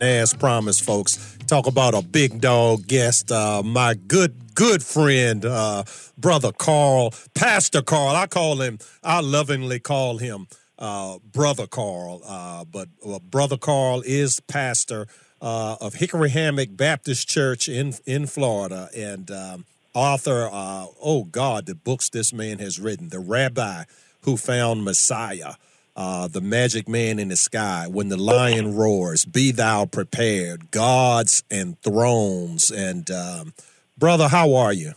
[0.00, 5.82] As promised, folks, talk about a big dog guest, uh, my good, good friend, uh,
[6.16, 8.14] brother Carl, Pastor Carl.
[8.14, 10.46] I call him, I lovingly call him
[10.78, 15.08] uh, Brother Carl, uh, but uh, Brother Carl is pastor
[15.42, 20.48] uh, of Hickory Hammock Baptist Church in in Florida and um, author.
[20.52, 23.82] oh God, the books this man has written, the Rabbi
[24.22, 25.54] who found Messiah
[25.98, 31.42] uh, the magic man in the sky, when the lion roars, be thou prepared, gods
[31.50, 32.70] and thrones.
[32.70, 33.52] And um,
[33.98, 34.92] brother, how are you?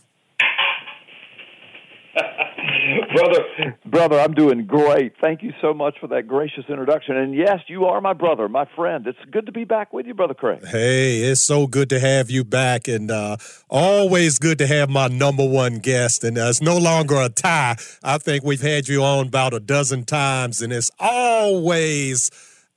[3.14, 5.14] Brother, brother, I'm doing great.
[5.20, 7.16] Thank you so much for that gracious introduction.
[7.16, 9.06] And yes, you are my brother, my friend.
[9.06, 10.66] It's good to be back with you, brother Craig.
[10.66, 13.36] Hey, it's so good to have you back, and uh,
[13.68, 16.24] always good to have my number one guest.
[16.24, 17.76] And uh, it's no longer a tie.
[18.02, 22.30] I think we've had you on about a dozen times, and it's always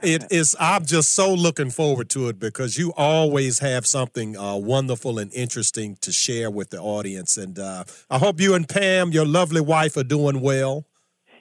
[0.05, 4.55] it is i'm just so looking forward to it because you always have something uh,
[4.55, 9.11] wonderful and interesting to share with the audience and uh, i hope you and pam
[9.11, 10.85] your lovely wife are doing well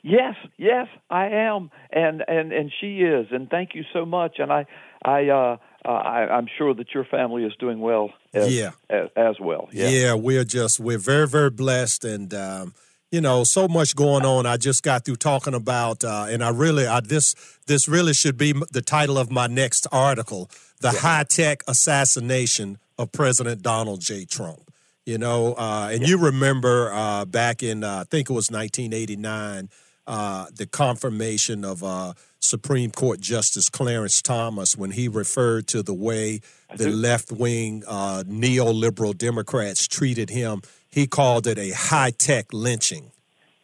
[0.02, 4.52] yes yes i am and and and she is and thank you so much and
[4.52, 4.66] i
[5.04, 5.56] i uh
[5.86, 8.10] uh, I, am sure that your family is doing well.
[8.32, 9.68] As, yeah, as, as well.
[9.70, 9.88] Yeah.
[9.88, 10.14] yeah.
[10.14, 12.74] we're just we're very very blessed, and um,
[13.14, 14.44] you know, so much going on.
[14.44, 17.36] I just got through talking about, uh, and I really, I, this
[17.68, 20.98] this really should be the title of my next article: the yeah.
[20.98, 24.24] high tech assassination of President Donald J.
[24.24, 24.68] Trump.
[25.06, 26.08] You know, uh, and yeah.
[26.08, 29.68] you remember uh, back in uh, I think it was 1989,
[30.08, 35.94] uh, the confirmation of uh, Supreme Court Justice Clarence Thomas when he referred to the
[35.94, 36.40] way
[36.74, 40.62] the left wing neoliberal Democrats treated him
[40.94, 43.10] he called it a high tech lynching.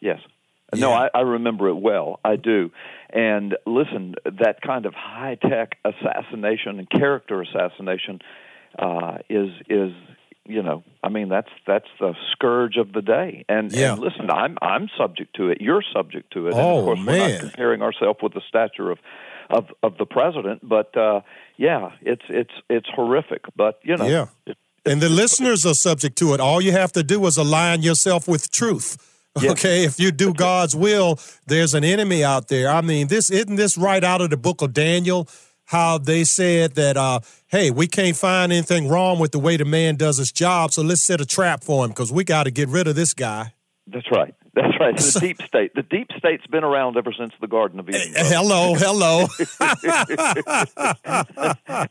[0.01, 0.19] Yes.
[0.75, 0.81] Yeah.
[0.81, 2.19] No, I, I remember it well.
[2.25, 2.71] I do.
[3.11, 8.21] And listen, that kind of high tech assassination and character assassination
[8.79, 9.93] uh, is is
[10.45, 13.45] you know I mean that's that's the scourge of the day.
[13.49, 13.93] And, yeah.
[13.93, 15.61] and listen, I'm I'm subject to it.
[15.61, 16.55] You're subject to it.
[16.55, 17.07] Oh and of course, man.
[17.07, 18.99] we're not comparing ourselves with the stature of
[19.51, 21.21] of of the president, but uh,
[21.57, 23.45] yeah, it's it's it's horrific.
[23.57, 24.27] But you know, yeah.
[24.47, 26.41] It, and the listeners are subject to it.
[26.41, 28.97] All you have to do is align yourself with truth.
[29.43, 32.69] Okay, if you do God's will, there's an enemy out there.
[32.69, 35.29] I mean, this isn't this right out of the book of Daniel,
[35.67, 39.65] how they said that uh, hey, we can't find anything wrong with the way the
[39.65, 42.51] man does his job, so let's set a trap for him because we got to
[42.51, 43.55] get rid of this guy.
[43.87, 44.35] That's right.
[44.55, 44.97] That's right.
[44.97, 45.75] The deep state.
[45.75, 48.13] The deep state's been around ever since the Garden of Eden.
[48.17, 49.21] hello, hello.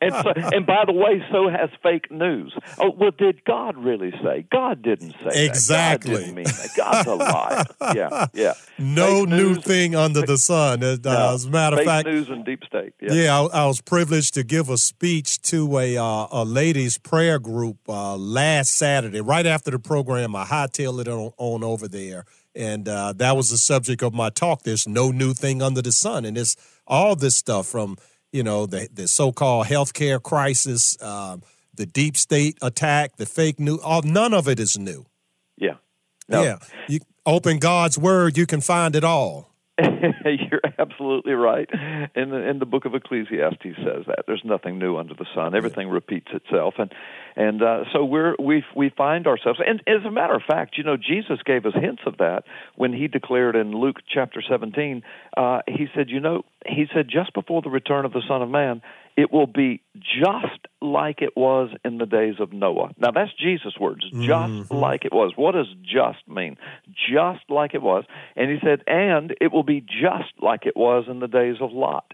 [0.01, 2.53] and, so, and by the way, so has fake news.
[2.77, 4.45] Oh, well, did God really say?
[4.51, 6.11] God didn't say exactly.
[6.11, 6.19] That.
[6.19, 6.69] God didn't mean that.
[6.75, 7.65] God's a liar.
[7.95, 8.53] Yeah, yeah.
[8.77, 10.83] No fake new news, thing under the sun.
[10.83, 12.93] Uh, no, as a matter of fact, news and deep state.
[13.01, 16.97] Yeah, yeah I, I, was privileged to give a speech to a uh, a ladies'
[16.97, 20.35] prayer group uh, last Saturday, right after the program.
[20.35, 24.29] I hightailed it on, on over there and uh, that was the subject of my
[24.29, 24.63] talk.
[24.63, 26.55] There's no new thing under the sun, and it's
[26.87, 27.97] all this stuff from
[28.31, 31.43] you know the the so-called healthcare crisis, um,
[31.73, 33.79] the deep state attack, the fake news.
[33.83, 35.05] All none of it is new.
[35.57, 35.75] Yeah,
[36.27, 36.43] no.
[36.43, 36.57] yeah.
[36.87, 39.53] You open God's word, you can find it all.
[40.25, 41.69] You're absolutely right.
[42.15, 45.55] In the in the book of Ecclesiastes says that there's nothing new under the sun.
[45.55, 46.91] Everything repeats itself, and
[47.35, 49.59] and uh, so we're we we find ourselves.
[49.65, 52.43] And as a matter of fact, you know, Jesus gave us hints of that
[52.75, 55.03] when he declared in Luke chapter 17.
[55.37, 58.49] Uh, he said, you know, he said just before the return of the Son of
[58.49, 58.81] Man,
[59.19, 62.91] it will be just like it was in the days of Noah.
[62.97, 64.73] Now that's Jesus' words, just mm-hmm.
[64.73, 65.33] like it was.
[65.35, 66.55] What does just mean?
[66.87, 68.05] Just like it was.
[68.37, 71.73] And he said, and it will be just like it was in the days of
[71.73, 72.13] Lot.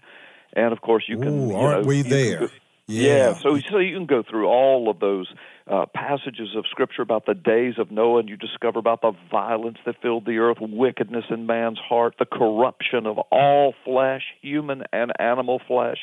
[0.52, 1.28] And of course, you can.
[1.28, 2.50] Ooh, you aren't know, we there?
[2.88, 3.06] Yeah.
[3.06, 3.34] yeah.
[3.34, 5.32] So so you can go through all of those
[5.70, 9.78] uh, passages of Scripture about the days of Noah, and you discover about the violence
[9.86, 15.12] that filled the earth, wickedness in man's heart, the corruption of all flesh, human and
[15.20, 15.98] animal flesh.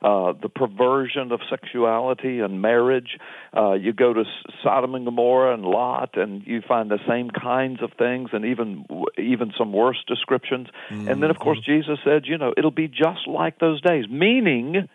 [0.00, 3.18] Uh, the perversion of sexuality and marriage.
[3.56, 4.22] Uh, you go to
[4.62, 8.84] Sodom and Gomorrah and Lot, and you find the same kinds of things, and even
[9.18, 10.68] even some worse descriptions.
[10.88, 11.08] Mm-hmm.
[11.08, 11.80] And then, of course, mm-hmm.
[11.80, 14.88] Jesus said, you know, it'll be just like those days, meaning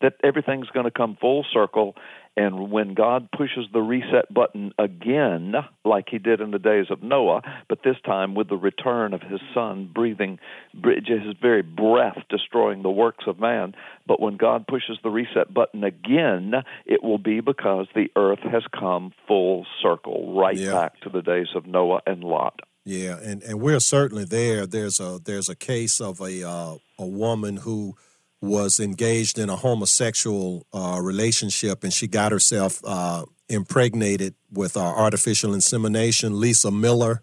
[0.00, 1.94] that everything's going to come full circle.
[2.38, 5.54] And when God pushes the reset button again,
[5.84, 9.22] like he did in the days of Noah, but this time with the return of
[9.22, 10.38] his son breathing
[10.72, 13.74] his very breath destroying the works of man,
[14.06, 16.54] but when God pushes the reset button again,
[16.86, 20.70] it will be because the earth has come full circle right yeah.
[20.70, 22.60] back to the days of Noah and Lot.
[22.84, 24.64] Yeah, and, and we're certainly there.
[24.64, 27.96] There's a there's a case of a uh, a woman who
[28.40, 34.80] was engaged in a homosexual uh, relationship and she got herself uh, impregnated with uh,
[34.80, 36.38] artificial insemination.
[36.38, 37.22] Lisa Miller,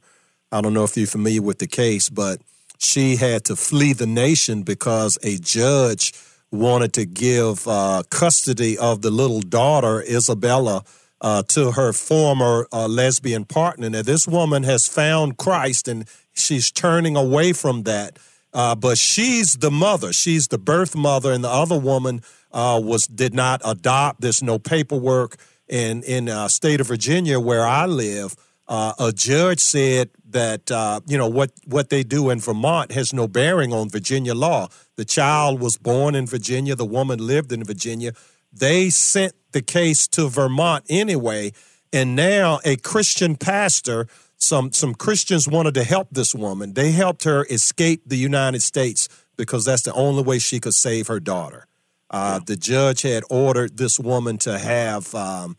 [0.51, 2.41] I don't know if you're familiar with the case, but
[2.77, 6.13] she had to flee the nation because a judge
[6.51, 10.83] wanted to give uh, custody of the little daughter, Isabella,
[11.21, 13.89] uh, to her former uh, lesbian partner.
[13.89, 18.19] Now, this woman has found Christ and she's turning away from that.
[18.55, 20.13] Uh, but she's the mother.
[20.13, 22.21] She's the birth mother, and the other woman
[22.53, 24.21] uh, was did not adopt.
[24.21, 25.35] There's no paperwork.
[25.69, 28.33] And in uh, state of Virginia, where I live,
[28.69, 33.13] uh, a judge said that uh, you know what what they do in Vermont has
[33.13, 34.69] no bearing on Virginia law.
[34.95, 36.75] The child was born in Virginia.
[36.75, 38.13] The woman lived in Virginia.
[38.53, 41.51] They sent the case to Vermont anyway,
[41.91, 44.07] and now a Christian pastor
[44.45, 46.73] some some Christians wanted to help this woman.
[46.73, 51.07] They helped her escape the United States because that's the only way she could save
[51.07, 51.67] her daughter.
[52.09, 55.57] Uh, the judge had ordered this woman to have um,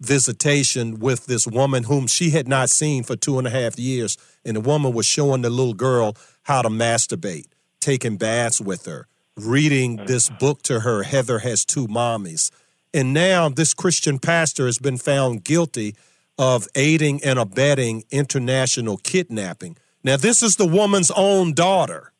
[0.00, 4.16] visitation with this woman whom she had not seen for two and a half years,
[4.44, 7.46] and the woman was showing the little girl how to masturbate,
[7.80, 9.06] taking baths with her,
[9.36, 11.02] reading this book to her.
[11.02, 12.50] Heather has two mommies,
[12.94, 15.94] and now this Christian pastor has been found guilty
[16.42, 19.76] of aiding and abetting international kidnapping.
[20.02, 22.12] Now, this is the woman's own daughter.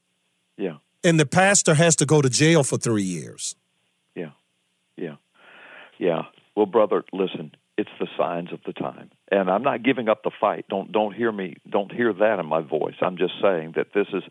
[0.57, 0.77] Yeah.
[1.03, 3.57] And the pastor has to go to jail for three years.
[4.15, 4.31] Yeah.
[4.97, 5.17] Yeah.
[5.99, 6.23] Yeah.
[6.55, 9.11] Well, brother, listen, it's the signs of the time.
[9.33, 10.67] And I'm not giving up the fight.
[10.69, 12.95] Don't don't hear me don't hear that in my voice.
[13.01, 14.23] I'm just saying that this is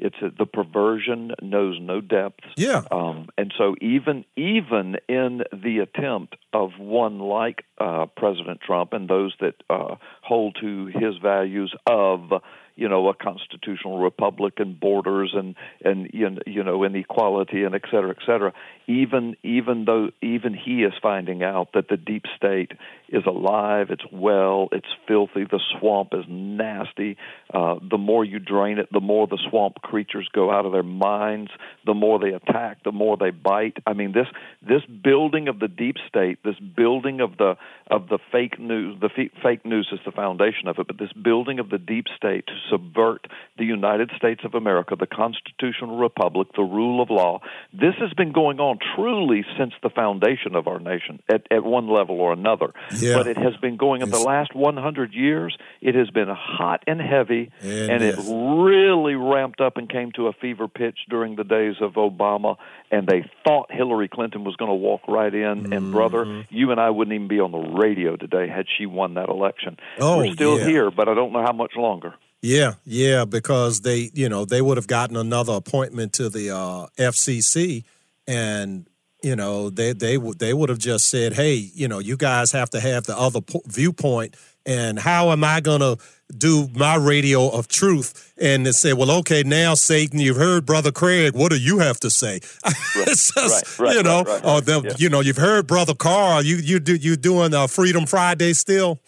[0.00, 2.40] it's a, the perversion knows no depth.
[2.56, 2.82] Yeah.
[2.90, 9.08] Um, and so even even in the attempt of one like uh, President Trump and
[9.08, 12.32] those that uh, hold to his values of
[12.80, 15.54] you know a constitutional republic and borders and
[15.84, 18.52] and you know inequality and et cetera et cetera.
[18.86, 22.72] Even even though even he is finding out that the deep state
[23.10, 27.16] is alive it's well it's filthy the swamp is nasty
[27.52, 30.82] uh, the more you drain it the more the swamp creatures go out of their
[30.82, 31.50] minds
[31.84, 33.76] the more they attack the more they bite.
[33.86, 34.26] I mean this
[34.66, 37.56] this building of the deep state this building of the
[37.90, 39.10] of the fake news the
[39.42, 42.54] fake news is the foundation of it but this building of the deep state to
[42.70, 43.26] subvert
[43.58, 47.40] the United States of America, the constitutional republic, the rule of law.
[47.72, 51.88] This has been going on truly since the foundation of our nation at, at one
[51.88, 52.72] level or another.
[52.96, 53.16] Yeah.
[53.16, 55.56] But it has been going in the last 100 years.
[55.80, 60.28] It has been hot and heavy, and, and it really ramped up and came to
[60.28, 62.56] a fever pitch during the days of Obama.
[62.90, 65.64] And they thought Hillary Clinton was going to walk right in.
[65.64, 65.72] Mm-hmm.
[65.72, 69.14] And, brother, you and I wouldn't even be on the radio today had she won
[69.14, 69.76] that election.
[70.00, 70.66] Oh, We're still yeah.
[70.66, 72.14] here, but I don't know how much longer.
[72.42, 76.86] Yeah, yeah, because they, you know, they would have gotten another appointment to the uh,
[76.96, 77.84] FCC,
[78.26, 78.86] and
[79.22, 82.52] you know, they they would they would have just said, hey, you know, you guys
[82.52, 85.98] have to have the other po- viewpoint, and how am I going to
[86.34, 88.32] do my radio of truth?
[88.40, 91.34] And they say, well, okay, now Satan, you've heard Brother Craig.
[91.34, 92.40] What do you have to say?
[92.96, 94.92] Right, just, right, right, you know, right, or the, yeah.
[94.98, 96.42] you know, you've heard Brother Carl.
[96.42, 98.98] You you do you doing uh, Freedom Friday still?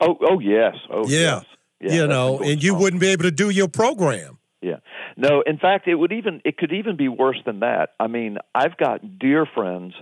[0.00, 1.18] Oh, oh yes, oh Yeah.
[1.40, 1.44] yes.
[1.84, 4.38] Yeah, you know, and you wouldn't be able to do your program.
[4.62, 4.76] Yeah.
[5.16, 7.90] No, in fact, it would even it could even be worse than that.
[8.00, 9.94] I mean, I've got dear friends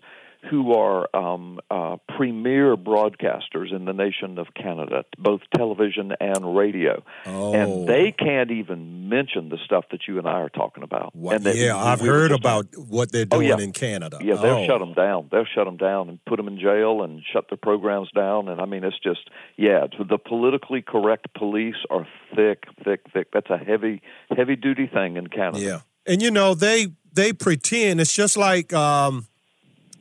[0.51, 7.03] who are um, uh, premier broadcasters in the nation of Canada, both television and radio,
[7.27, 7.55] Oh.
[7.55, 11.15] and they can't even mention the stuff that you and I are talking about.
[11.15, 13.59] What, And that yeah, I've heard about what they're Oh, doing yeah.
[13.61, 14.19] in Canada.
[14.21, 14.67] Yeah, they'll oh.
[14.67, 15.29] shut them down.
[15.31, 18.49] They'll shut them down and put them in jail and shut their programs down.
[18.49, 19.87] And I mean, it's just yeah.
[19.99, 23.29] The politically correct police are thick, thick, thick.
[23.33, 24.03] That's a heavy,
[24.37, 25.61] heavy duty thing in Canada.
[25.61, 29.27] Yeah, and you know they they pretend it's just like um,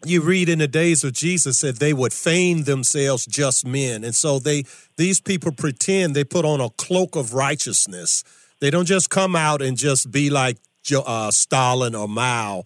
[0.06, 4.16] you read in the days of Jesus said they would feign themselves just men, and
[4.16, 4.64] so they
[4.98, 8.24] these people pretend they put on a cloak of righteousness.
[8.60, 10.58] They don't just come out and just be like
[10.96, 12.64] uh, Stalin or Mao.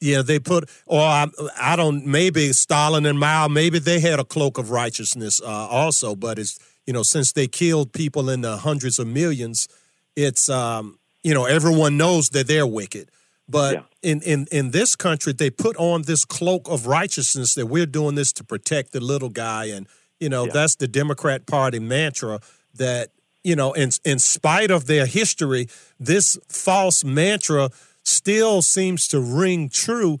[0.00, 1.26] Yeah, they put, or I,
[1.60, 6.14] I don't, maybe Stalin and Mao, maybe they had a cloak of righteousness uh, also,
[6.14, 9.66] but it's, you know, since they killed people in the hundreds of millions,
[10.14, 13.10] it's, um, you know, everyone knows that they're wicked.
[13.48, 13.82] But Yeah.
[14.02, 18.14] in, in, in this country, they put on this cloak of righteousness that we're doing
[18.14, 19.66] this to protect the little guy.
[19.66, 19.86] And,
[20.20, 20.52] you know, Yeah.
[20.52, 22.40] that's the Democrat Party mantra
[22.74, 23.10] that,
[23.42, 27.70] you know, in, in spite of their history, this false mantra
[28.04, 30.18] still seems to ring true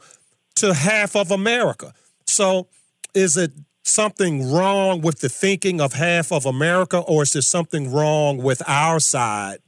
[0.56, 1.92] to half of America.
[2.26, 2.68] So
[3.14, 7.90] is it something wrong with the thinking of half of America, or is there something
[7.90, 9.58] wrong with our side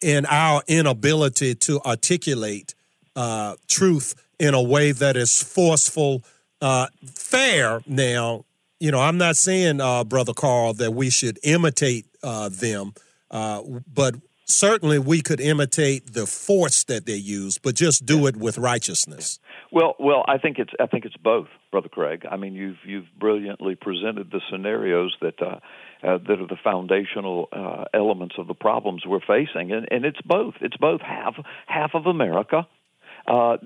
[0.00, 2.74] in our inability to articulate
[3.16, 6.22] uh, truth in a way that is forceful,
[6.60, 7.80] uh, fair.
[7.86, 8.44] Now,
[8.80, 12.94] you know, I'm not saying, uh, Brother Carl, that we should imitate uh, them,
[13.30, 14.16] uh, but
[14.46, 19.38] certainly we could imitate the force that they use, but just do it with righteousness.
[19.70, 22.24] Well, well, I think it's I think it's both, Brother Craig.
[22.30, 25.60] I mean, you've you've brilliantly presented the scenarios that uh,
[26.02, 30.20] uh, that are the foundational uh, elements of the problems we're facing, and, and it's
[30.22, 30.54] both.
[30.60, 32.66] It's both half half of America.
[33.26, 33.56] Uh,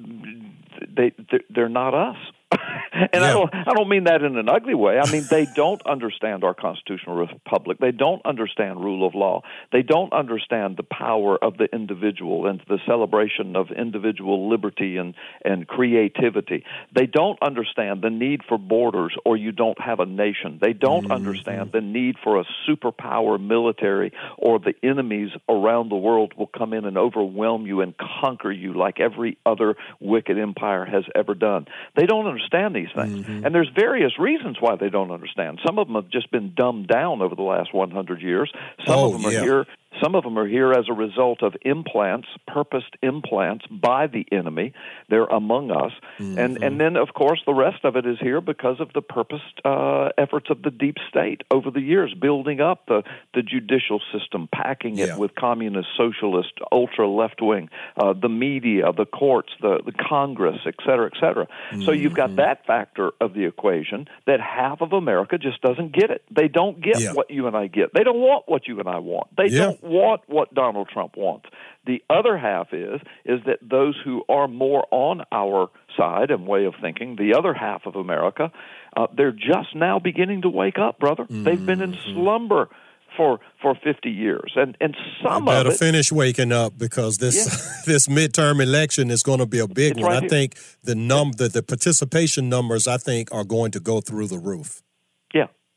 [0.89, 1.13] they
[1.51, 2.17] they're not us.
[2.93, 3.29] and yeah.
[3.29, 5.01] I don't I don't mean that in an ugly way.
[5.03, 7.79] I mean they don't understand our constitutional republic.
[7.81, 9.43] They don't understand rule of law.
[9.73, 15.15] They don't understand the power of the individual and the celebration of individual liberty and
[15.45, 16.65] and creativity.
[16.95, 20.59] They don't understand the need for borders or you don't have a nation.
[20.61, 21.13] They don't mm-hmm.
[21.13, 26.73] understand the need for a superpower military or the enemies around the world will come
[26.73, 31.67] in and overwhelm you and conquer you like every other wicked empire has ever done.
[31.95, 33.27] They don't understand these things.
[33.27, 33.47] Mm-hmm.
[33.47, 35.61] And there's various reasons why they don't understand.
[35.65, 38.53] Some of them have just been dumbed down over the last 100 years.
[38.87, 39.39] Some oh, of them yeah.
[39.39, 39.67] are here
[40.03, 44.73] some of them are here as a result of implants, purposed implants by the enemy.
[45.09, 46.39] They're among us, mm-hmm.
[46.39, 49.61] and and then of course the rest of it is here because of the purposed
[49.65, 53.03] uh, efforts of the deep state over the years, building up the
[53.35, 55.17] the judicial system, packing it yeah.
[55.17, 60.75] with communist, socialist, ultra left wing, uh, the media, the courts, the the Congress, et
[60.85, 61.47] cetera, et cetera.
[61.47, 61.83] Mm-hmm.
[61.83, 62.37] So you've got mm-hmm.
[62.37, 66.23] that factor of the equation that half of America just doesn't get it.
[66.31, 67.13] They don't get yeah.
[67.13, 67.93] what you and I get.
[67.95, 69.29] They don't want what you and I want.
[69.37, 69.61] They yeah.
[69.61, 71.47] don't want what Donald Trump wants.
[71.87, 76.65] The other half is is that those who are more on our side and way
[76.65, 78.51] of thinking, the other half of America,
[78.97, 81.25] uh, they're just now beginning to wake up, brother.
[81.25, 81.45] Mm-hmm.
[81.45, 82.15] They've been in mm-hmm.
[82.15, 82.69] slumber
[83.17, 87.37] for for 50 years and and some better of it, finish waking up because this
[87.37, 87.83] yeah.
[87.87, 90.29] this midterm election is going to be a big it's one right i here.
[90.29, 94.39] think the num the, the participation numbers i think are going to go through the
[94.39, 94.83] roof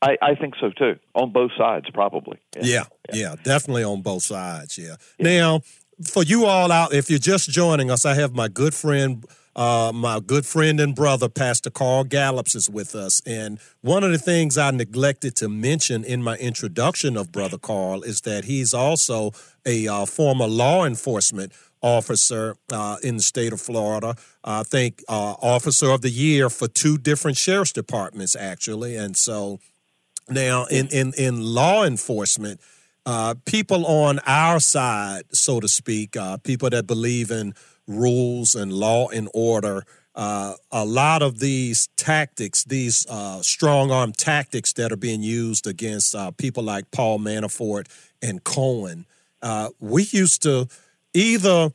[0.01, 2.39] I, I think so too, on both sides, probably.
[2.55, 2.63] Yeah.
[2.63, 4.77] Yeah, yeah, definitely on both sides.
[4.77, 4.95] Yeah.
[5.19, 5.61] Now,
[6.03, 9.25] for you all out, if you're just joining us, I have my good friend,
[9.55, 13.21] uh, my good friend and brother, Pastor Carl Gallups, is with us.
[13.25, 18.03] And one of the things I neglected to mention in my introduction of Brother Carl
[18.03, 19.31] is that he's also
[19.65, 21.51] a uh, former law enforcement
[21.81, 24.15] officer uh, in the state of Florida.
[24.45, 28.95] I think uh, officer of the year for two different sheriff's departments, actually.
[28.95, 29.59] And so
[30.29, 32.61] now, in, in, in law enforcement,
[33.05, 37.53] uh, people on our side, so to speak, uh, people that believe in
[37.87, 39.83] rules and law and order,
[40.15, 45.65] uh, a lot of these tactics, these uh, strong arm tactics that are being used
[45.65, 47.87] against uh, people like Paul Manafort
[48.21, 49.05] and Cohen,
[49.41, 50.67] uh, we used to
[51.13, 51.71] either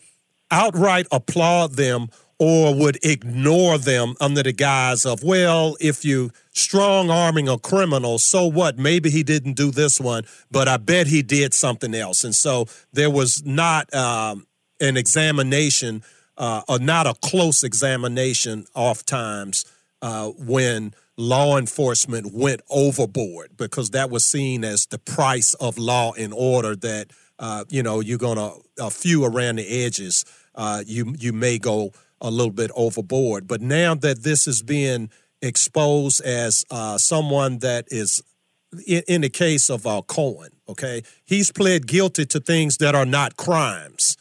[0.50, 2.08] outright applaud them
[2.46, 8.18] or would ignore them under the guise of, well, if you strong arming a criminal,
[8.18, 8.78] so what?
[8.78, 12.22] Maybe he didn't do this one, but I bet he did something else.
[12.22, 14.46] And so there was not um,
[14.78, 16.02] an examination,
[16.36, 19.64] uh, or not a close examination, oft times
[20.02, 26.12] uh, when law enforcement went overboard because that was seen as the price of law
[26.12, 27.06] and order that
[27.38, 30.24] uh, you know you're gonna a few around the edges
[30.56, 33.46] uh, you you may go a little bit overboard.
[33.46, 35.10] But now that this is being
[35.42, 38.22] exposed as uh, someone that is,
[38.86, 43.06] in, in the case of uh, Cohen, okay, he's pled guilty to things that are
[43.06, 44.16] not crimes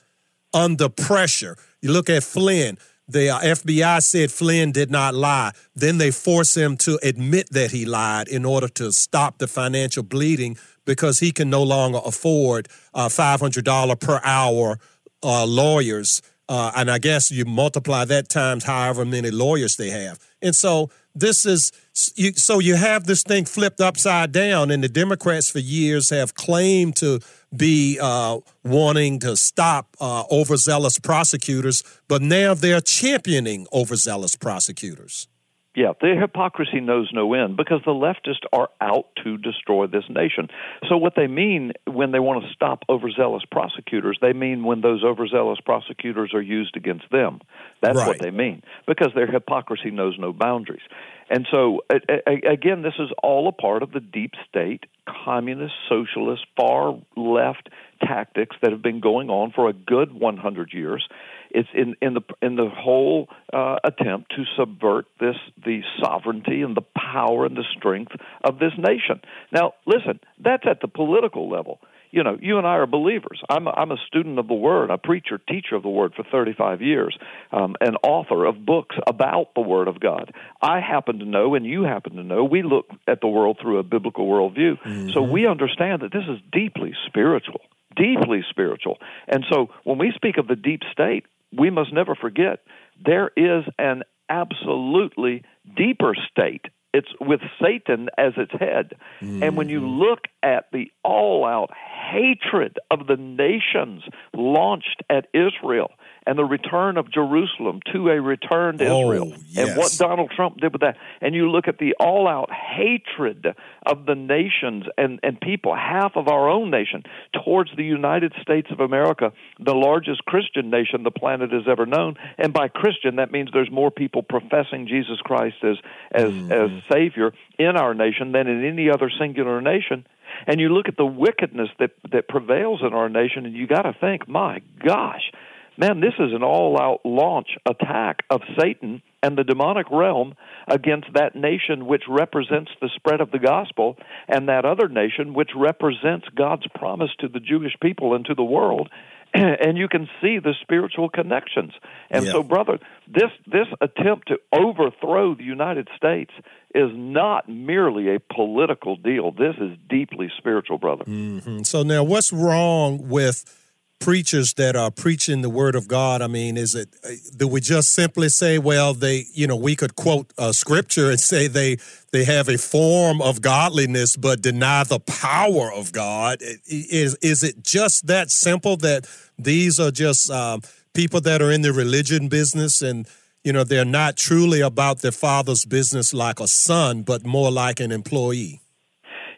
[0.54, 1.58] under pressure.
[1.82, 2.78] You look at Flynn.
[3.08, 5.52] The uh, FBI said Flynn did not lie.
[5.76, 10.04] Then they force him to admit that he lied in order to stop the financial
[10.04, 14.80] bleeding because he can no longer afford uh, $500 per hour
[15.22, 16.22] uh, lawyers
[16.53, 20.19] uh, and I guess you multiply that times however many lawyers they have.
[20.39, 21.72] And so this is
[22.15, 26.36] you, so you have this thing flipped upside down, and the Democrats for years have
[26.36, 27.22] claimed to
[27.57, 35.27] be uh, wanting to stop uh, overzealous prosecutors, but now they're championing overzealous prosecutors.
[35.75, 40.50] Yeah, the hypocrisy knows no end because the leftists are out to destroy this nation.
[40.88, 45.03] So, what they mean when they want to stop overzealous prosecutors, they mean when those
[45.03, 47.42] overzealous prosecutors are used against them.
[47.82, 48.08] That's right.
[48.08, 50.84] what they mean because their hypocrisy knows no boundaries.
[51.30, 54.84] And so, again, this is all a part of the deep state,
[55.25, 61.08] communist, socialist, far left tactics that have been going on for a good 100 years
[61.53, 66.75] it's in, in the in the whole uh, attempt to subvert this the sovereignty and
[66.75, 69.22] the power and the strength of this nation.
[69.51, 71.79] Now, listen, that's at the political level.
[72.13, 73.41] you know, you and I are believers.
[73.50, 76.24] I'm a, I'm a student of the Word, a preacher, teacher of the Word for
[76.24, 77.17] 35 years,
[77.51, 80.31] um, an author of books about the Word of God.
[80.62, 83.79] I happen to know, and you happen to know, we look at the world through
[83.79, 84.79] a biblical worldview.
[84.79, 85.10] Mm-hmm.
[85.10, 87.62] So we understand that this is deeply spiritual,
[87.95, 89.00] deeply spiritual.
[89.27, 91.25] And so when we speak of the deep state,
[91.57, 92.60] we must never forget
[93.05, 95.43] there is an absolutely
[95.75, 98.93] deeper state it's with Satan as its head.
[99.19, 99.43] Mm-hmm.
[99.43, 100.00] And when you mm-hmm.
[100.00, 105.91] look at the all out hatred of the nations launched at Israel,
[106.25, 109.70] and the return of Jerusalem to a returned oh, Israel yes.
[109.70, 110.98] and what Donald Trump did with that.
[111.22, 113.48] And you look at the all out hatred
[113.86, 117.03] of the nations and, and people, half of our own nation,
[117.44, 122.15] towards the United States of America, the largest Christian nation the planet has ever known.
[122.38, 125.77] And by Christian, that means there's more people professing Jesus Christ as,
[126.12, 126.51] as, mm.
[126.51, 130.06] as Savior in our nation than in any other singular nation
[130.48, 133.84] and you look at the wickedness that that prevails in our nation and you got
[133.84, 135.32] to think my gosh
[135.77, 140.36] man, this is an all out launch attack of Satan and the demonic realm
[140.68, 145.51] against that nation which represents the spread of the gospel and that other nation which
[145.56, 148.89] represents God's promise to the Jewish people and to the world.
[149.36, 151.72] And you can see the spiritual connections.
[152.12, 152.34] And yeah.
[152.34, 152.77] so, brother,
[153.08, 156.30] this this attempt to overthrow the United States
[156.75, 159.32] is not merely a political deal.
[159.32, 161.06] This is deeply spiritual, brother.
[161.06, 161.63] Mm-hmm.
[161.63, 163.62] So now, what's wrong with
[164.03, 166.22] preachers that are preaching the word of God?
[166.22, 169.75] I mean, is it uh, do we just simply say, well, they, you know, we
[169.75, 171.77] could quote scripture and say they
[172.12, 176.39] they have a form of godliness but deny the power of God?
[176.41, 179.07] Is is it just that simple that
[179.39, 180.62] these are just um,
[180.93, 183.07] people that are in the religion business and
[183.43, 187.79] you know they're not truly about their father's business like a son, but more like
[187.79, 188.60] an employee?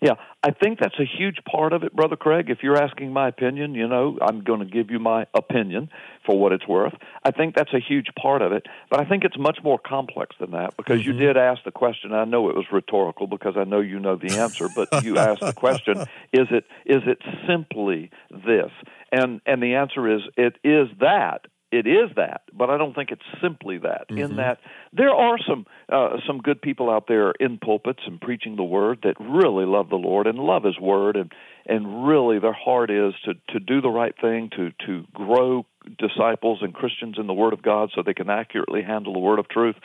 [0.02, 0.16] Yeah,
[0.46, 2.52] I think that's a huge part of it, Brother Craig.
[2.52, 5.90] If you're asking my opinion, you know, I'm going to give you my opinion
[6.24, 6.94] for what it's worth.
[7.24, 10.36] I think that's a huge part of it, but I think it's much more complex
[10.40, 11.14] than that because mm-hmm.
[11.14, 12.14] you did ask the question.
[12.14, 15.42] I know it was rhetorical because I know you know the answer, but you asked
[15.42, 18.70] the question, is it is it simply this?
[19.12, 23.12] And and the answer is it is that it is that, but I don't think
[23.12, 24.08] it's simply that.
[24.10, 24.18] Mm-hmm.
[24.18, 24.60] In that
[24.94, 29.00] there are some uh, some good people out there in pulpits and preaching the word
[29.04, 31.32] that really love the Lord and love His word, and
[31.66, 35.66] and really their heart is to to do the right thing, to to grow
[35.98, 39.40] disciples and Christians in the Word of God, so they can accurately handle the Word
[39.40, 39.76] of truth.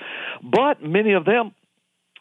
[0.43, 1.55] But many of them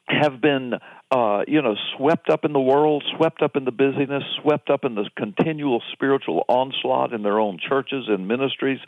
[0.07, 0.73] have been
[1.11, 4.85] uh, you know, swept up in the world, swept up in the busyness, swept up
[4.85, 8.79] in the continual spiritual onslaught in their own churches and ministries.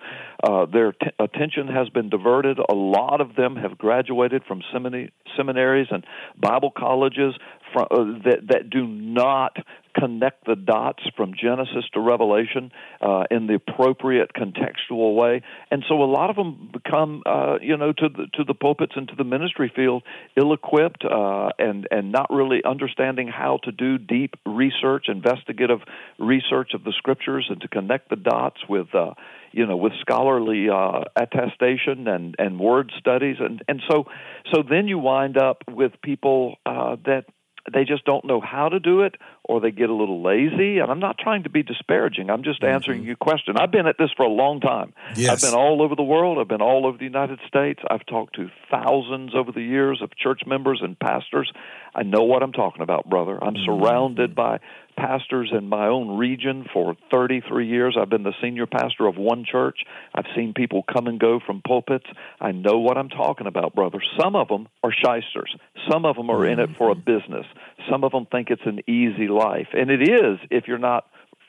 [0.44, 2.60] Uh, their t- attention has been diverted.
[2.60, 6.06] A lot of them have graduated from seminary, seminaries and
[6.40, 7.34] Bible colleges
[7.74, 9.58] from, uh, that that do not
[9.96, 16.02] connect the dots from Genesis to Revelation uh, in the appropriate contextual way, and so
[16.02, 19.16] a lot of them become, uh, you know, to the to the pulpits and to
[19.16, 20.04] the ministry field,
[20.38, 25.80] ill-equipped uh, and and not really understanding how to do deep research, investigative
[26.20, 28.94] research of the scriptures, and to connect the dots with.
[28.94, 29.14] Uh,
[29.54, 34.06] you know, with scholarly uh, attestation and, and word studies, and, and so
[34.54, 37.26] so then you wind up with people uh, that
[37.74, 40.92] they just don't know how to do it or they get a little lazy and
[40.92, 42.74] i'm not trying to be disparaging i'm just mm-hmm.
[42.74, 45.30] answering your question i've been at this for a long time yes.
[45.30, 48.36] i've been all over the world i've been all over the united states i've talked
[48.36, 51.52] to thousands over the years of church members and pastors
[51.96, 53.66] i know what i'm talking about brother i'm mm-hmm.
[53.66, 54.60] surrounded by
[55.02, 57.98] pastors in my own region for 33 years.
[58.00, 59.80] I've been the senior pastor of one church.
[60.14, 62.06] I've seen people come and go from pulpits.
[62.40, 64.00] I know what I'm talking about, brother.
[64.20, 65.56] Some of them are shysters.
[65.90, 67.04] Some of them are in it for a mm-hmm.
[67.04, 67.46] business.
[67.90, 69.68] Some of them think it's an easy life.
[69.74, 71.06] And it is if you're not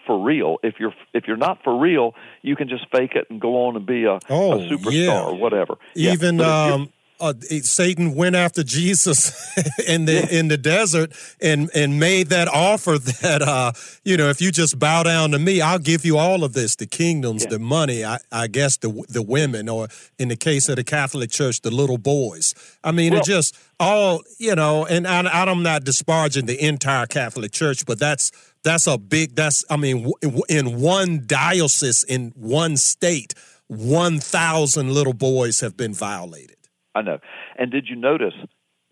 [0.06, 0.58] for real.
[0.62, 3.76] If you're if you're not for real, you can just fake it and go on
[3.76, 5.22] and be a, oh, a superstar yeah.
[5.22, 5.76] or whatever.
[5.94, 6.64] Even yeah.
[6.64, 12.48] um, uh, Satan went after Jesus in the in the desert and and made that
[12.48, 13.72] offer that uh,
[14.04, 16.76] you know if you just bow down to me, I'll give you all of this:
[16.76, 17.50] the kingdoms, yeah.
[17.50, 21.30] the money, I, I, guess the the women, or in the case of the Catholic
[21.30, 22.54] Church, the little boys.
[22.82, 24.84] I mean, well, it just all you know.
[24.86, 28.32] And I, I'm not disparaging the entire Catholic Church, but that's
[28.64, 29.36] that's a big.
[29.36, 30.10] That's I mean,
[30.48, 33.34] in one diocese in one state,
[33.68, 36.56] one thousand little boys have been violated.
[36.94, 37.18] I know.
[37.58, 38.34] And did you notice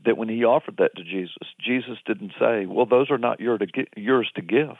[0.04, 3.58] that when he offered that to Jesus, Jesus didn't say, "Well, those are not your
[3.58, 4.76] to gi- yours to give."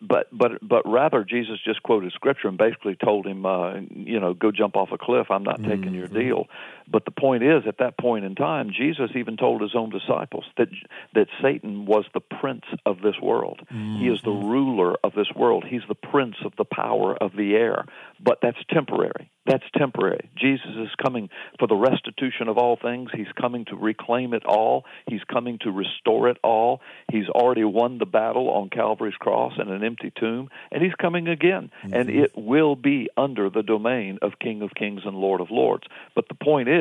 [0.00, 4.34] but but but rather Jesus just quoted scripture and basically told him, uh, you know,
[4.34, 5.26] go jump off a cliff.
[5.30, 5.70] I'm not mm-hmm.
[5.70, 6.46] taking your deal.
[6.90, 10.44] But the point is, at that point in time, Jesus even told his own disciples
[10.56, 10.68] that
[11.14, 13.60] that Satan was the prince of this world.
[13.72, 14.00] Mm-hmm.
[14.00, 14.48] He is the mm-hmm.
[14.48, 15.64] ruler of this world.
[15.68, 17.84] He's the prince of the power of the air.
[18.20, 19.30] But that's temporary.
[19.48, 20.28] That's temporary.
[20.36, 23.10] Jesus is coming for the restitution of all things.
[23.14, 24.84] He's coming to reclaim it all.
[25.08, 26.82] He's coming to restore it all.
[27.10, 31.28] He's already won the battle on Calvary's cross and an empty tomb, and he's coming
[31.28, 31.70] again.
[31.82, 31.94] Mm-hmm.
[31.94, 35.84] And it will be under the domain of King of Kings and Lord of Lords.
[36.14, 36.77] But the point is,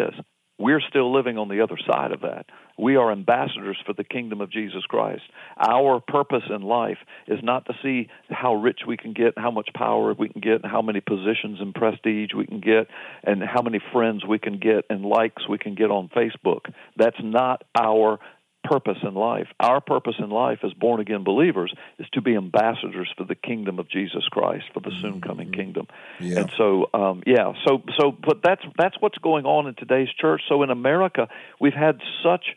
[0.60, 2.48] we're still living on the other side of that.
[2.80, 5.22] We are ambassadors for the kingdom of Jesus Christ.
[5.58, 9.70] Our purpose in life is not to see how rich we can get, how much
[9.76, 12.88] power we can get, how many positions and prestige we can get,
[13.24, 16.72] and how many friends we can get and likes we can get on Facebook.
[16.96, 18.20] That's not our
[18.68, 19.48] purpose in life.
[19.60, 23.80] Our purpose in life as born again believers is to be ambassadors for the kingdom
[23.80, 25.60] of Jesus Christ, for the soon coming mm-hmm.
[25.60, 25.88] kingdom.
[26.20, 26.42] Yeah.
[26.42, 30.42] And so, um, yeah, so so, but that's that's what's going on in today's church.
[30.50, 31.28] So in America,
[31.60, 32.56] we've had such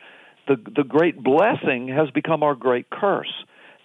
[0.48, 3.32] the the great blessing has become our great curse.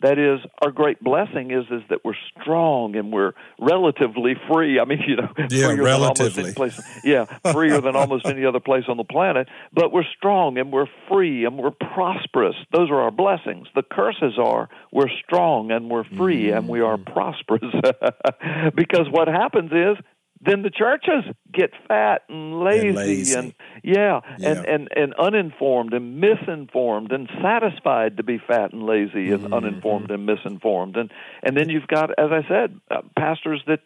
[0.01, 4.79] That is, our great blessing is is that we're strong and we're relatively free.
[4.79, 5.84] I mean, you know, yeah, freer relatively.
[5.84, 9.47] Than almost any place, yeah, freer than almost any other place on the planet.
[9.73, 12.55] But we're strong and we're free and we're prosperous.
[12.71, 13.67] Those are our blessings.
[13.75, 16.58] The curses are we're strong and we're free mm-hmm.
[16.58, 17.63] and we are prosperous.
[18.75, 19.97] because what happens is
[20.45, 23.39] then the churches get fat and lazy and, lazy.
[23.39, 23.53] and
[23.84, 29.31] yeah, yeah, and and and uninformed and misinformed and satisfied to be fat and lazy
[29.31, 29.53] and mm-hmm.
[29.53, 31.12] uninformed and misinformed and
[31.43, 33.79] and then you've got as i said uh, pastors that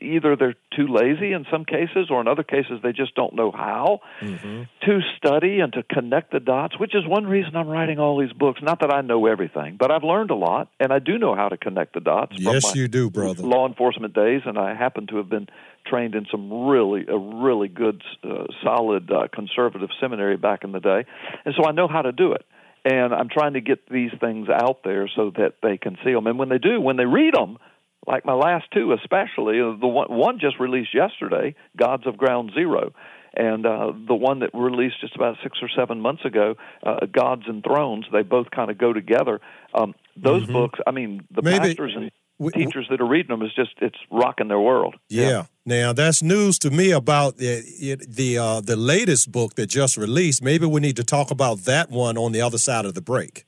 [0.00, 3.50] either they're too lazy in some cases or in other cases they just don't know
[3.50, 4.62] how mm-hmm.
[4.84, 8.32] to study and to connect the dots which is one reason i'm writing all these
[8.32, 11.34] books not that i know everything but i've learned a lot and i do know
[11.34, 15.06] how to connect the dots yes you do brother law enforcement days and i happen
[15.06, 15.48] to have been
[15.88, 20.80] trained in some really a really good uh, solid uh, conservative seminary back in the
[20.80, 21.04] day
[21.44, 22.44] and so I know how to do it
[22.84, 26.26] and I'm trying to get these things out there so that they can see them
[26.26, 27.58] and when they do when they read them
[28.06, 32.52] like my last two especially uh, the one, one just released yesterday gods of ground
[32.54, 32.92] zero
[33.34, 37.42] and uh, the one that released just about six or seven months ago, uh, Gods
[37.46, 39.40] and Thrones, they both kind of go together.
[39.72, 40.52] Um, those mm-hmm.
[40.52, 41.58] books, I mean, the Maybe.
[41.58, 44.96] pastors and we, teachers that are reading them is just it's rocking their world.
[45.08, 45.28] Yeah.
[45.28, 45.44] yeah.
[45.68, 50.42] Now that's news to me about the the uh, the latest book that just released.
[50.42, 53.44] Maybe we need to talk about that one on the other side of the break.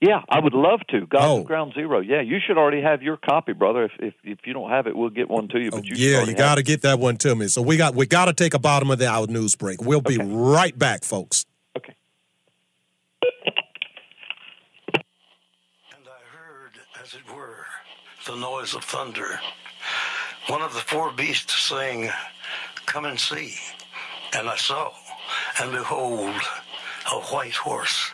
[0.00, 1.06] Yeah, I would love to.
[1.06, 1.42] God oh.
[1.42, 2.00] Ground Zero.
[2.00, 3.84] Yeah, you should already have your copy, brother.
[3.84, 5.70] If if, if you don't have it, we'll get one to you.
[5.70, 7.48] But you yeah, you got to get that one to me.
[7.48, 9.82] So we got we got to take a bottom of the hour news break.
[9.82, 10.26] We'll be okay.
[10.26, 11.44] right back, folks.
[11.76, 11.94] Okay.
[14.94, 15.02] And
[16.06, 17.66] I heard, as it were
[18.24, 19.38] the noise of thunder.
[20.48, 22.10] One of the four beasts saying,
[22.86, 23.54] Come and see.
[24.34, 24.92] And I saw,
[25.60, 26.34] and behold,
[27.12, 28.10] a white horse.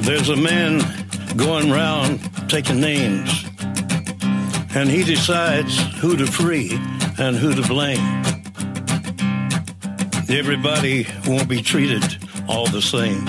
[0.00, 0.80] There's a man
[1.36, 3.44] going round taking names,
[4.74, 6.70] and he decides who to free
[7.18, 8.29] and who to blame
[10.32, 12.02] everybody won't be treated
[12.48, 13.24] all the same.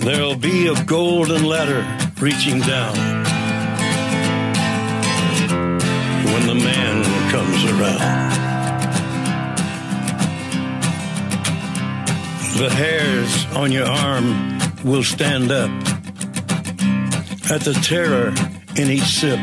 [0.00, 1.86] There'll be a golden ladder
[2.20, 2.94] reaching down
[6.24, 8.28] when the man comes around.
[12.58, 15.70] The hairs on your arm will stand up
[17.50, 18.34] at the terror
[18.76, 19.40] in each sip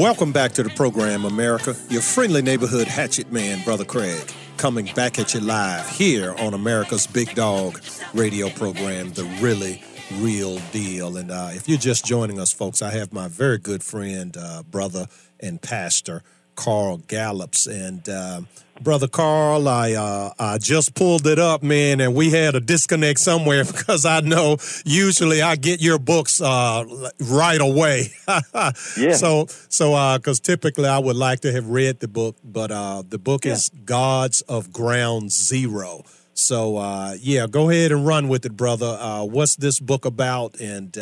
[0.00, 1.76] Welcome back to the program, America.
[1.90, 7.06] Your friendly neighborhood hatchet man, Brother Craig, coming back at you live here on America's
[7.06, 7.82] Big Dog
[8.14, 9.84] radio program, The Really
[10.14, 11.18] Real Deal.
[11.18, 14.62] And uh, if you're just joining us, folks, I have my very good friend, uh,
[14.62, 15.06] brother,
[15.38, 16.22] and pastor,
[16.60, 17.66] Carl Gallups.
[17.66, 18.42] And uh,
[18.82, 23.18] brother Carl, I uh, I just pulled it up, man, and we had a disconnect
[23.18, 26.84] somewhere because I know usually I get your books uh,
[27.18, 28.12] right away.
[28.28, 29.14] yeah.
[29.14, 33.02] So so because uh, typically I would like to have read the book, but uh,
[33.08, 33.52] the book yeah.
[33.52, 36.04] is Gods of Ground Zero.
[36.34, 38.98] So uh, yeah, go ahead and run with it, brother.
[39.24, 40.94] what's this book about, and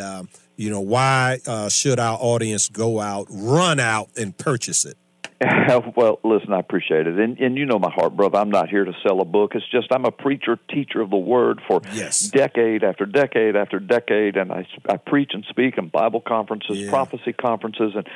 [0.57, 4.97] you know why should our audience go out, run out, and purchase it?
[5.97, 8.39] well, listen, I appreciate it, and and you know my heart, brother.
[8.39, 9.53] I'm not here to sell a book.
[9.55, 12.29] It's just I'm a preacher, teacher of the Word for yes.
[12.29, 16.91] decade after decade after decade, and I I preach and speak in Bible conferences, Yeah.
[16.91, 18.09] prophecy conferences, and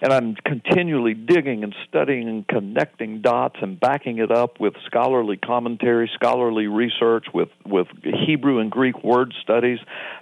[0.00, 5.36] and I'm continually digging and studying and connecting dots and backing it up with scholarly
[5.36, 9.78] commentary, scholarly research, with with Hebrew and Greek word studies.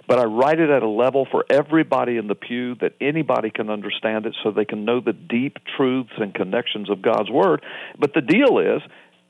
[0.07, 3.69] But I write it at a level for everybody in the pew that anybody can
[3.69, 7.61] understand it, so they can know the deep truths and connections of God's word.
[7.99, 8.81] But the deal is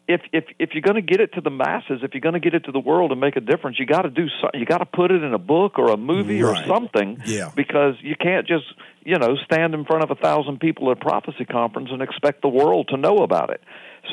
[0.08, 2.40] if if if you're going to get it to the masses, if you're going to
[2.40, 4.66] get it to the world and make a difference, you got to do so, you
[4.66, 7.22] got to put it in a book or a movie or something.
[7.26, 7.52] Yeah.
[7.56, 8.66] Because you can't just
[9.04, 12.42] you know stand in front of a thousand people at a prophecy conference and expect
[12.42, 13.62] the world to know about it.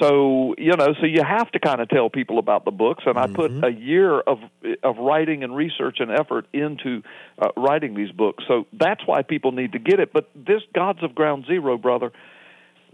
[0.01, 3.19] So you know, so you have to kind of tell people about the books, and
[3.19, 4.39] I put a year of
[4.83, 7.03] of writing and research and effort into
[7.39, 8.45] uh, writing these books.
[8.49, 10.13] So that's why people need to get it.
[10.13, 12.13] But this Gods of Ground Zero, brother,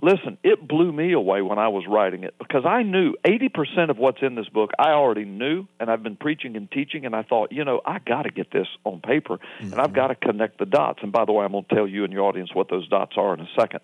[0.01, 3.99] Listen, it blew me away when I was writing it because I knew 80% of
[3.99, 7.25] what's in this book I already knew and I've been preaching and teaching and I
[7.25, 9.95] thought, you know, I got to get this on paper and I've mm-hmm.
[9.97, 11.01] got to connect the dots.
[11.03, 13.15] And by the way, I'm going to tell you and your audience what those dots
[13.17, 13.81] are in a second.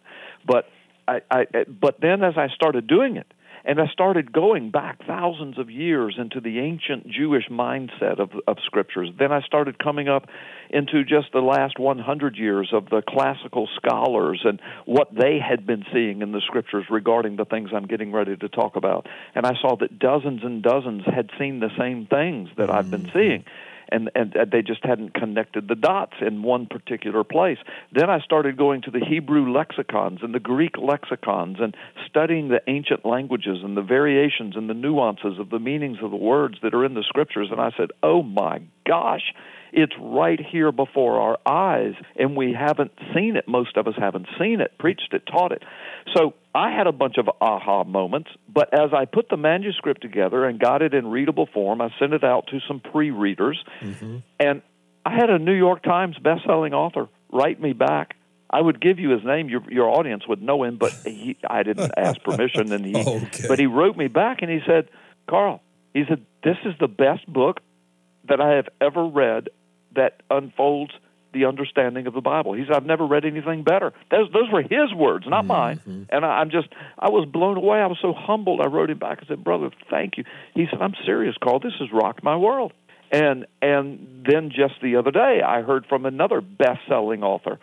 [0.46, 0.68] But
[1.08, 3.26] I, I but then as I started doing it
[3.64, 8.58] and I started going back thousands of years into the ancient Jewish mindset of, of
[8.64, 9.10] scriptures.
[9.18, 10.28] Then I started coming up
[10.70, 15.84] into just the last 100 years of the classical scholars and what they had been
[15.92, 19.06] seeing in the scriptures regarding the things I'm getting ready to talk about.
[19.34, 23.04] And I saw that dozens and dozens had seen the same things that I've been
[23.04, 23.18] mm-hmm.
[23.18, 23.44] seeing
[23.90, 27.58] and and they just hadn't connected the dots in one particular place.
[27.92, 32.62] Then I started going to the Hebrew lexicons and the Greek lexicons and studying the
[32.66, 36.74] ancient languages and the variations and the nuances of the meanings of the words that
[36.74, 38.62] are in the scriptures and I said, "Oh my
[38.94, 39.22] gosh,
[39.72, 43.48] it's right here before our eyes and we haven't seen it.
[43.48, 45.62] Most of us haven't seen it, preached it, taught it."
[46.14, 50.44] So I had a bunch of aha moments, but as I put the manuscript together
[50.44, 54.18] and got it in readable form, I sent it out to some pre-readers, mm-hmm.
[54.38, 54.62] and
[55.04, 58.14] I had a New York Times best-selling author write me back.
[58.48, 61.64] I would give you his name; your your audience would know him, but he, I
[61.64, 62.94] didn't ask permission, and he.
[63.04, 63.48] Okay.
[63.48, 64.88] But he wrote me back, and he said,
[65.28, 65.60] "Carl,
[65.92, 67.60] he said this is the best book
[68.28, 69.48] that I have ever read
[69.94, 70.92] that unfolds
[71.32, 72.52] the understanding of the Bible.
[72.54, 73.92] He said, I've never read anything better.
[74.10, 75.80] Those, those were his words, not mine.
[76.10, 77.78] And I, I'm just, I was blown away.
[77.78, 78.60] I was so humbled.
[78.60, 80.24] I wrote him back and said, Brother, thank you.
[80.54, 81.58] He said, I'm serious, Carl.
[81.58, 82.72] This has rocked my world.
[83.10, 87.58] And and then just the other day, I heard from another best-selling author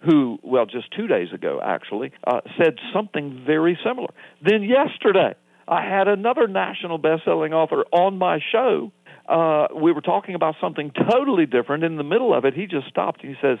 [0.00, 4.08] who, well, just two days ago actually, uh, said something very similar.
[4.42, 5.34] Then yesterday,
[5.68, 8.92] I had another national best-selling author on my show.
[9.28, 11.84] Uh, we were talking about something totally different.
[11.84, 13.58] In the middle of it, he just stopped and he says,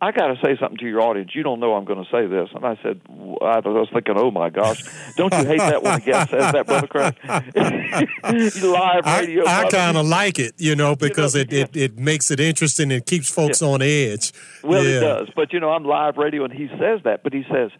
[0.00, 1.30] I got to say something to your audience.
[1.34, 2.50] You don't know I'm going to say this.
[2.54, 4.82] And I said, I was thinking, oh my gosh,
[5.16, 7.16] don't you hate that when a guest says that, Brother Craig?
[8.62, 9.46] Live I, radio.
[9.46, 9.76] I brother.
[9.76, 11.62] kind of like it, you know, because it, yeah.
[11.62, 14.32] it, it makes it interesting and keeps folks on edge.
[14.62, 14.96] Well, yeah.
[14.96, 15.28] it does.
[15.34, 17.22] But, you know, I'm live radio, and he says that.
[17.22, 17.70] But he says,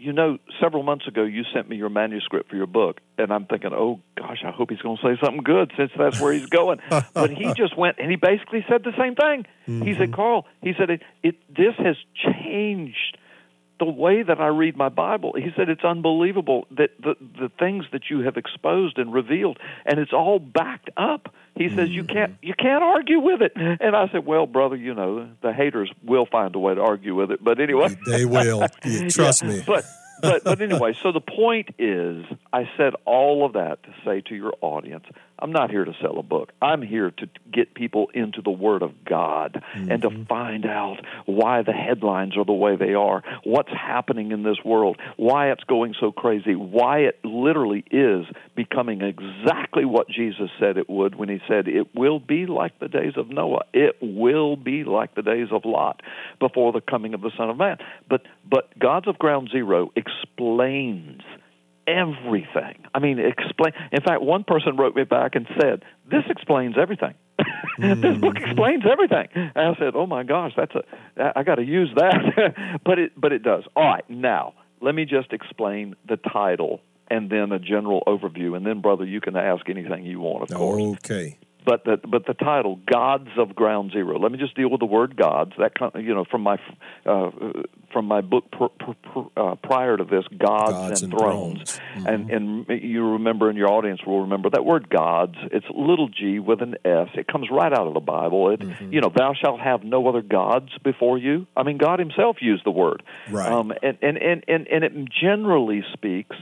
[0.00, 3.44] you know, several months ago you sent me your manuscript for your book, and I'm
[3.44, 6.46] thinking, oh gosh, I hope he's going to say something good since that's where he's
[6.48, 6.78] going.
[7.14, 9.46] but he just went and he basically said the same thing.
[9.66, 10.00] He Mm-hmm.
[10.00, 11.96] said, Carl, he said it, it this has
[12.42, 13.18] changed
[13.78, 15.32] the way that I read my Bible.
[15.36, 19.98] He said it's unbelievable that the the things that you have exposed and revealed, and
[19.98, 21.34] it's all backed up.
[21.60, 22.12] He says you mm-hmm.
[22.12, 23.52] can't you can't argue with it.
[23.54, 27.14] And I said, well, brother, you know the haters will find a way to argue
[27.14, 27.44] with it.
[27.44, 28.66] But anyway, They will.
[28.84, 29.62] Yeah, trust Yeah, me.
[29.66, 29.84] But
[30.22, 34.34] but but anyway, so the point is, I said all of that to say to
[34.34, 35.04] your audience,
[35.40, 36.52] I'm not here to sell a book.
[36.60, 40.24] I'm here to get people into the Word of God and to mm-hmm.
[40.24, 44.98] find out why the headlines are the way they are, what's happening in this world,
[45.16, 50.88] why it's going so crazy, why it literally is becoming exactly what Jesus said it
[50.88, 53.64] would when he said it will be like the days of Noah.
[53.72, 56.02] It will be like the days of Lot
[56.38, 57.78] before the coming of the Son of Man.
[58.08, 61.22] But but Gods of Ground Zero explains
[61.86, 62.84] everything.
[62.94, 63.72] I mean, explain.
[63.92, 67.14] In fact, one person wrote me back and said, "This explains everything.
[67.78, 68.44] this book mm-hmm.
[68.44, 72.80] explains everything." And I said, "Oh my gosh, that's a I got to use that."
[72.84, 73.64] but it but it does.
[73.76, 78.64] All right, now let me just explain the title and then a general overview, and
[78.64, 80.50] then, brother, you can ask anything you want.
[80.50, 80.96] Of course.
[81.04, 81.38] Okay.
[81.64, 84.86] But the but the title gods of ground zero let me just deal with the
[84.86, 86.56] word gods that you know from my
[87.06, 87.30] uh,
[87.92, 91.72] from my book pr- pr- pr- uh, prior to this gods, gods and, and thrones,
[91.72, 91.80] thrones.
[91.96, 92.06] Mm-hmm.
[92.06, 96.38] and and you remember and your audience will remember that word gods it's little g
[96.38, 98.92] with an s it comes right out of the bible it Mm-hmm.
[98.92, 102.64] you know thou shalt have no other gods before you i mean god himself used
[102.64, 103.50] the word Right.
[103.50, 106.36] um and and and and, and it generally speaks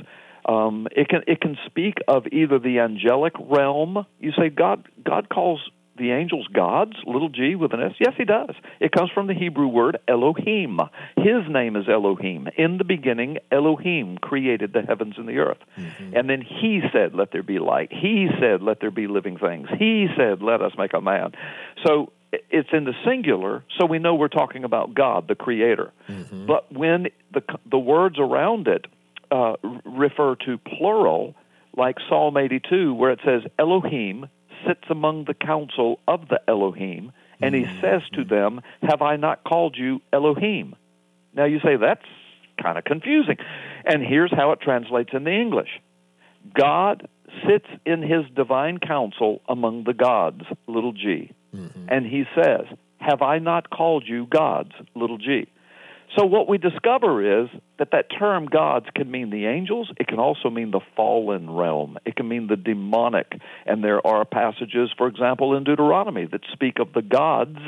[0.49, 4.07] um, it can it can speak of either the angelic realm.
[4.19, 5.61] You say God God calls
[5.99, 7.93] the angels gods, little g with an s.
[8.01, 8.55] Yes, he does.
[8.81, 10.81] It comes from the Hebrew word Elohim.
[11.17, 12.49] His name is Elohim.
[12.57, 15.59] In the beginning, Elohim created the heavens and the earth,
[16.15, 19.69] and then he said, "Let there be light." He said, "Let there be living things."
[19.79, 21.33] He said, "Let us make a man."
[21.85, 22.13] So
[22.51, 25.93] it's in the singular, so we know we're talking about God, the Creator.
[26.47, 28.87] But when the the words around it
[29.31, 31.35] uh, refer to plural,
[31.77, 34.27] like Psalm 82, where it says, Elohim
[34.67, 39.45] sits among the council of the Elohim, and he says to them, Have I not
[39.45, 40.75] called you Elohim?
[41.35, 42.05] Now you say, That's
[42.61, 43.37] kind of confusing.
[43.85, 45.69] And here's how it translates in the English
[46.55, 47.09] God
[47.47, 51.33] sits in his divine council among the gods, little g.
[51.89, 52.67] And he says,
[52.99, 55.49] Have I not called you gods, little g?
[56.17, 59.93] So what we discover is that that term gods can mean the angels.
[59.99, 61.99] It can also mean the fallen realm.
[62.07, 63.39] It can mean the demonic.
[63.67, 67.59] And there are passages, for example, in Deuteronomy that speak of the gods,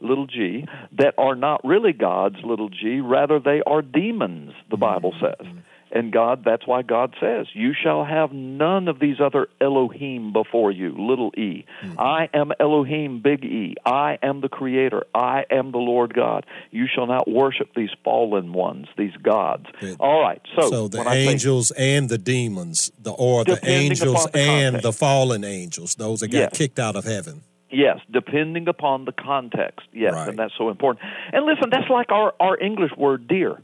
[0.00, 3.00] little g, that are not really gods, little g.
[3.00, 5.42] Rather, they are demons, the Bible mm-hmm.
[5.42, 5.62] says.
[5.90, 10.70] And God, that's why God says, You shall have none of these other Elohim before
[10.70, 11.64] you, little e.
[11.80, 11.98] Hmm.
[11.98, 13.74] I am Elohim, big E.
[13.86, 15.04] I am the Creator.
[15.14, 16.44] I am the Lord God.
[16.70, 19.66] You shall not worship these fallen ones, these gods.
[19.80, 20.42] It- All right.
[20.56, 24.38] So, So the when I say- angels and the demons, the or the angels the
[24.38, 24.82] and context.
[24.82, 26.58] the fallen angels, those that got Yes.
[26.58, 27.42] kicked out of heaven.
[27.70, 29.86] Yes, depending upon the context.
[29.92, 30.28] Yes, Right.
[30.28, 31.04] and that's so important.
[31.34, 33.60] And listen, that's like our, our English word deer.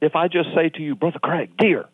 [0.00, 1.86] If I just say to you, Brother Craig, deer,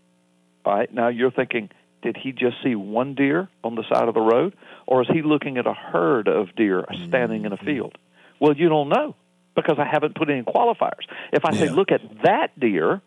[0.65, 1.71] all right, now you're thinking,
[2.03, 4.55] did he just see one deer on the side of the road?
[4.87, 7.67] Or is he looking at a herd of deer standing in a mm-hmm.
[7.67, 7.99] field?
[8.41, 9.15] Well, you don't know
[9.55, 11.05] because I haven't put any qualifiers.
[11.33, 11.73] If I say, Yeah.
[11.73, 13.01] look at that deer,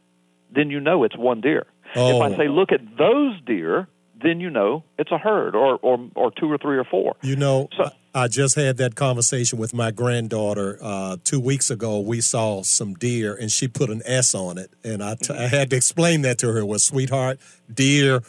[0.52, 1.66] then you know it's one deer.
[1.94, 2.22] If Oh.
[2.22, 3.88] I say, look at those deer,
[4.26, 7.16] then you know it's a herd or, or, or two or three or four.
[7.22, 12.00] You know, So- I just had that conversation with my granddaughter uh, two weeks ago.
[12.00, 15.48] We saw some deer, and she put an S on it, and I, t- I
[15.48, 16.66] had to explain that to her.
[16.66, 17.40] Well, sweetheart,
[17.74, 18.24] deer,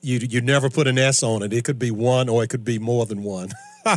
[0.00, 1.52] you you never put an S on it.
[1.52, 3.50] It could be one, or it could be more than one.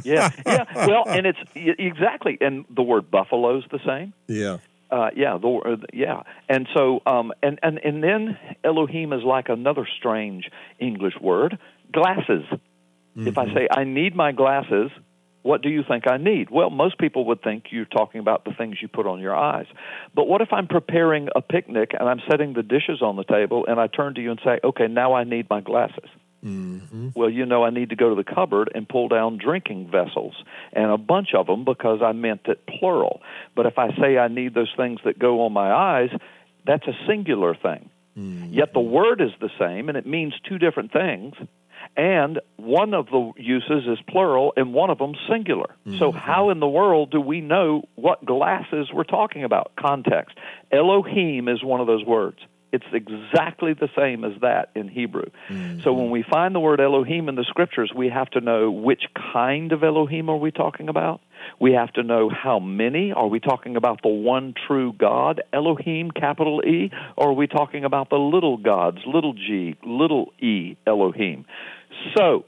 [0.03, 0.65] yeah, yeah.
[0.75, 4.13] Well, and it's exactly, and the word buffalo's the same.
[4.27, 4.57] yeah,
[4.91, 9.47] Uh, yeah, the, uh, yeah, and so um, and and and then Elohim is like
[9.47, 10.49] another strange
[10.79, 11.57] English word,
[11.93, 12.43] glasses.
[13.15, 14.89] If I say I need my glasses,
[15.43, 16.49] what do you think I need?
[16.49, 19.65] Well, most people would think you're talking about the things you put on your eyes.
[20.15, 23.65] But what if I'm preparing a picnic and I'm setting the dishes on the table
[23.67, 26.09] and I turn to you and say, "Okay, now I need my glasses."
[26.43, 27.09] Mm-hmm.
[27.15, 30.33] Well, you know, I need to go to the cupboard and pull down drinking vessels
[30.73, 33.21] and a bunch of them because I meant it plural.
[33.55, 36.09] But if I say I need those things that go on my eyes,
[36.65, 37.89] that's a singular thing.
[38.17, 38.53] Mm-hmm.
[38.53, 41.35] Yet the word is the same and it means two different things.
[41.97, 45.75] And one of the uses is plural and one of them singular.
[45.85, 45.97] Mm-hmm.
[45.97, 49.73] So, how in the world do we know what glasses we're talking about?
[49.77, 50.37] Context.
[50.71, 52.37] Elohim is one of those words.
[52.71, 55.25] It's exactly the same as that in Hebrew.
[55.49, 55.91] So mm-hmm.
[55.91, 59.03] when we find the word Elohim in the scriptures, we have to know which
[59.33, 61.21] kind of Elohim are we talking about.
[61.59, 63.11] We have to know how many.
[63.11, 67.83] Are we talking about the one true God, Elohim, capital E, or are we talking
[67.83, 71.45] about the little gods, little g, little e, Elohim?
[72.15, 72.45] So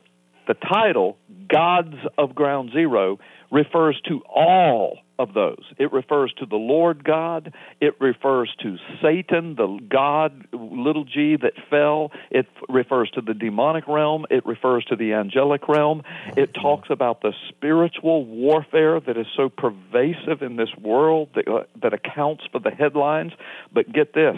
[0.47, 3.19] the title, Gods of Ground Zero,
[3.51, 5.63] refers to all of those.
[5.79, 7.53] It refers to the Lord God.
[7.81, 12.11] It refers to Satan, the God, little g, that fell.
[12.29, 14.25] It refers to the demonic realm.
[14.29, 16.03] It refers to the angelic realm.
[16.37, 21.63] It talks about the spiritual warfare that is so pervasive in this world that, uh,
[21.81, 23.31] that accounts for the headlines.
[23.71, 24.37] But get this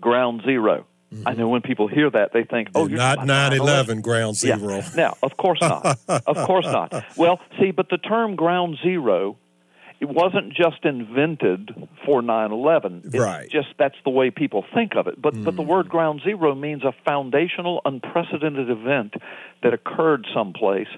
[0.00, 0.84] ground 0
[1.24, 4.58] I know when people hear that, they think, oh, you're not talking 9-11 ground yeah.
[4.58, 4.82] zero.
[4.96, 5.98] Now, of course not.
[6.08, 6.92] of course not.
[7.16, 9.38] Well, see, but the term ground zero,
[10.00, 13.06] it wasn't just invented for 9/11.
[13.06, 13.48] It's Right.
[13.48, 15.20] Just that's the way people think of it.
[15.20, 15.68] But but the hmm.
[15.68, 19.14] word ground zero means a foundational, unprecedented event
[19.62, 20.88] that occurred someplace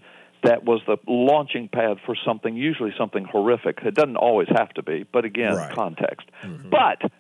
[0.42, 3.78] that was the launching pad for something, usually something horrific.
[3.84, 5.72] It doesn't always have to be, but again, Right.
[5.72, 6.28] context.
[6.42, 6.70] Mm-hmm.
[6.70, 7.10] But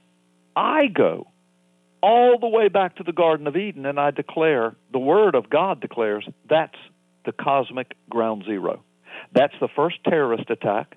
[0.54, 1.28] I go
[2.00, 5.50] all the way back to the Garden of Eden, and I declare, the Word of
[5.50, 6.78] God declares, that's
[7.24, 8.84] the cosmic ground zero.
[9.32, 10.96] That's the first terrorist attack.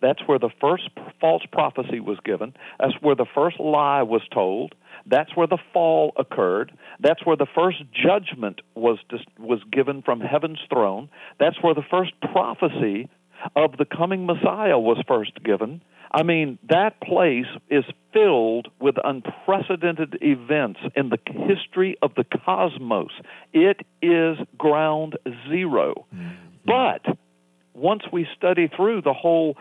[0.00, 0.88] That's where the first
[1.20, 2.54] false prophecy was given.
[2.78, 4.74] That's where the first lie was told.
[5.06, 6.72] That's where the fall occurred.
[7.00, 8.98] That's where the first judgment was
[9.38, 11.08] was given from heaven's throne.
[11.38, 13.08] That's where the first prophecy
[13.56, 15.82] of the coming Messiah was first given.
[16.12, 23.12] I mean, that place is filled with unprecedented events in the history of the cosmos.
[23.52, 25.16] It is ground
[25.48, 26.28] 0 mm-hmm.
[26.64, 27.16] But
[27.74, 29.56] once we study through the whole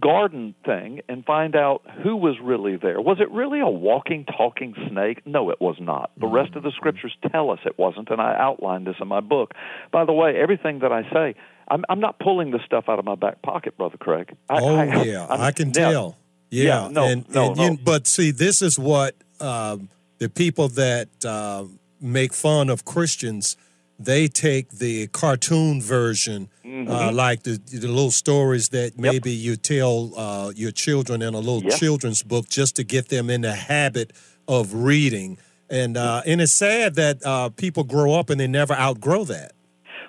[0.00, 3.00] garden thing and find out who was really there.
[3.00, 5.26] Was it really a walking, talking snake?
[5.26, 6.10] No, it was not.
[6.18, 9.20] The rest of the scriptures tell us it wasn't, and I outlined this in my
[9.20, 9.52] book.
[9.90, 11.34] By the way, everything that I say,
[11.68, 14.34] I'm, I'm not pulling this stuff out of my back pocket, Brother Craig.
[14.48, 16.16] I, oh, I, yeah, I, I can tell.
[16.50, 17.64] Yeah, yeah no, and, no, and no.
[17.64, 21.64] You, but see, this is what um, the people that uh,
[22.00, 23.56] make fun of Christians–
[24.04, 26.90] they take the cartoon version, uh, mm-hmm.
[26.90, 29.44] uh, like the, the little stories that maybe yep.
[29.44, 31.78] you tell uh, your children in a little yep.
[31.78, 34.12] children's book just to get them in the habit
[34.48, 35.38] of reading.
[35.70, 39.52] And uh, and it's sad that uh, people grow up and they never outgrow that.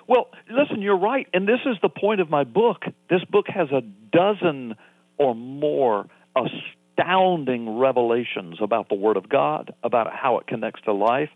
[0.06, 2.84] Well, listen, you're right, and this is the point of my book.
[3.08, 4.76] This book has a dozen
[5.16, 11.30] or more astounding revelations about the Word of God, about how it connects to life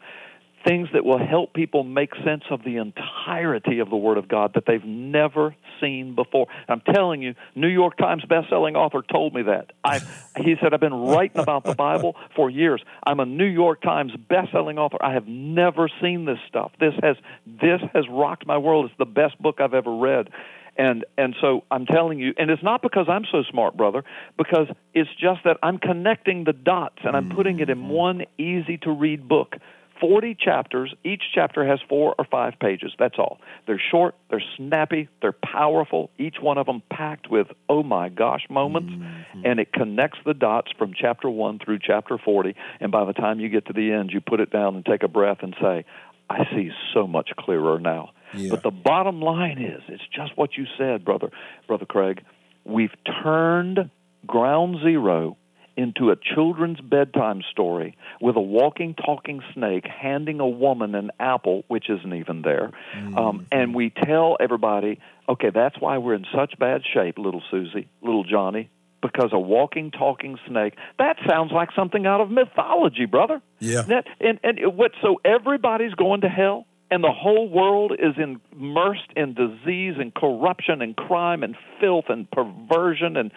[0.64, 4.52] things that will help people make sense of the entirety of the Word of God
[4.54, 6.46] that they've never seen before.
[6.68, 9.72] I'm telling you, New York Times best-selling author told me that.
[9.84, 10.00] I,
[10.36, 12.82] he said, I've been writing about the Bible for years.
[13.06, 14.98] I'm a New York Times best-selling author.
[15.00, 16.72] I have never seen this stuff.
[16.80, 18.86] This has this has rocked my world.
[18.86, 20.30] It's the best book I've ever read.
[20.76, 24.04] And and so I'm telling you, and it's not because I'm so smart, brother,
[24.36, 27.88] because it's just that I'm connecting the dots and I'm putting it in mm-hmm.
[27.88, 29.56] one easy to read book
[30.00, 30.94] 40 chapters.
[31.04, 32.92] Each chapter has four or five pages.
[32.98, 33.38] That's all.
[33.66, 38.46] They're short, they're snappy, they're powerful, each one of them packed with oh my gosh
[38.50, 39.42] moments, mm-hmm.
[39.44, 42.54] and it connects the dots from chapter 1 through chapter 40.
[42.80, 45.02] And by the time you get to the end, you put it down and take
[45.02, 45.84] a breath and say,
[46.30, 48.10] I see so much clearer now.
[48.34, 48.50] Yeah.
[48.50, 51.30] But the bottom line is, it's just what you said, brother,
[51.66, 52.22] brother Craig.
[52.64, 52.92] We've
[53.22, 53.90] turned
[54.26, 55.37] ground zero
[55.78, 61.64] into a children's bedtime story with a walking, talking snake handing a woman an apple,
[61.68, 62.72] which isn't even there.
[62.96, 63.16] Mm-hmm.
[63.16, 64.98] Um, and we tell everybody,
[65.28, 68.70] okay, that's why we're in such bad shape, little Susie, little Johnny,
[69.00, 70.74] because a walking, talking snake.
[70.98, 73.40] That sounds like something out of mythology, brother.
[73.60, 73.82] Yeah.
[73.82, 74.90] That, and and what?
[75.00, 80.80] So everybody's going to hell and the whole world is immersed in disease and corruption
[80.80, 83.30] and crime and filth and perversion and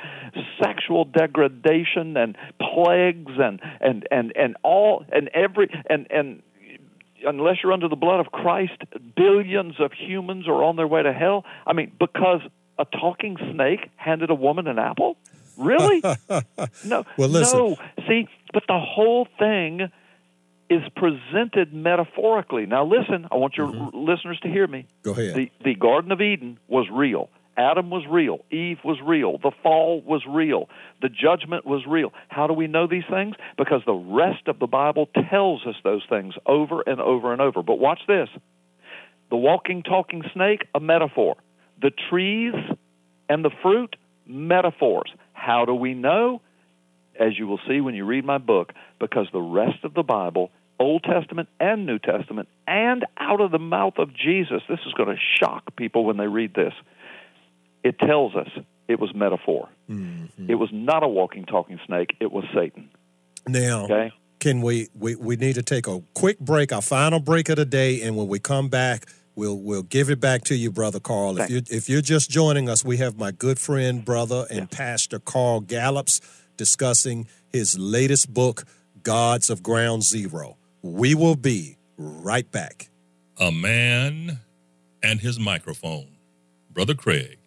[0.61, 6.41] sexual degradation and plagues and and and and all and every and and
[7.25, 8.81] unless you're under the blood of Christ
[9.15, 11.43] billions of humans are on their way to hell.
[11.67, 12.41] I mean because
[12.79, 15.17] a talking snake handed a woman an apple?
[15.57, 16.01] Really?
[16.85, 17.59] No well listen.
[17.59, 17.75] no.
[18.07, 19.91] See but the whole thing
[20.71, 22.65] is presented metaphorically.
[22.65, 24.09] Now, listen, I want your mm-hmm.
[24.09, 24.87] listeners to hear me.
[25.03, 25.35] Go ahead.
[25.35, 27.29] The, the Garden of Eden was real.
[27.57, 28.39] Adam was real.
[28.51, 29.37] Eve was real.
[29.37, 30.69] The fall was real.
[31.01, 32.13] The judgment was real.
[32.29, 33.35] How do we know these things?
[33.57, 37.61] Because the rest of the Bible tells us those things over and over and over.
[37.61, 38.29] But watch this
[39.29, 41.35] the walking, talking snake, a metaphor.
[41.81, 42.53] The trees
[43.27, 45.11] and the fruit, metaphors.
[45.33, 46.41] How do we know?
[47.19, 50.49] As you will see when you read my book, because the rest of the Bible
[50.81, 54.61] Old Testament and New Testament, and out of the mouth of Jesus.
[54.67, 56.73] This is going to shock people when they read this.
[57.83, 58.49] It tells us
[58.87, 59.69] it was metaphor.
[59.89, 60.49] Mm-hmm.
[60.49, 62.15] It was not a walking, talking snake.
[62.19, 62.89] It was Satan.
[63.47, 64.11] Now, okay?
[64.39, 67.65] can we, we we need to take a quick break, our final break of the
[67.65, 71.35] day, and when we come back, we'll we'll give it back to you, brother Carl.
[71.35, 71.51] Thanks.
[71.51, 74.77] If you if you're just joining us, we have my good friend, brother, and yeah.
[74.77, 76.21] Pastor Carl Gallups
[76.57, 78.65] discussing his latest book,
[79.03, 80.57] Gods of Ground Zero.
[80.83, 82.89] We will be right back.
[83.37, 84.39] A man
[85.03, 86.17] and his microphone.
[86.71, 87.37] Brother Craig.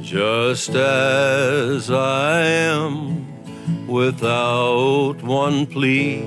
[0.00, 3.26] Just as I am,
[3.88, 6.22] without one plea,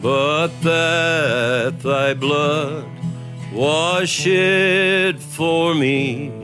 [0.00, 2.88] but that thy blood
[3.52, 6.37] was shed for me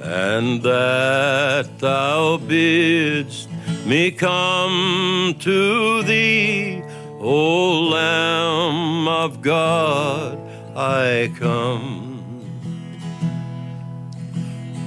[0.00, 3.48] and that thou bidst
[3.84, 6.82] me come to thee,
[7.20, 10.38] O Lamb of God,
[10.76, 12.14] I come.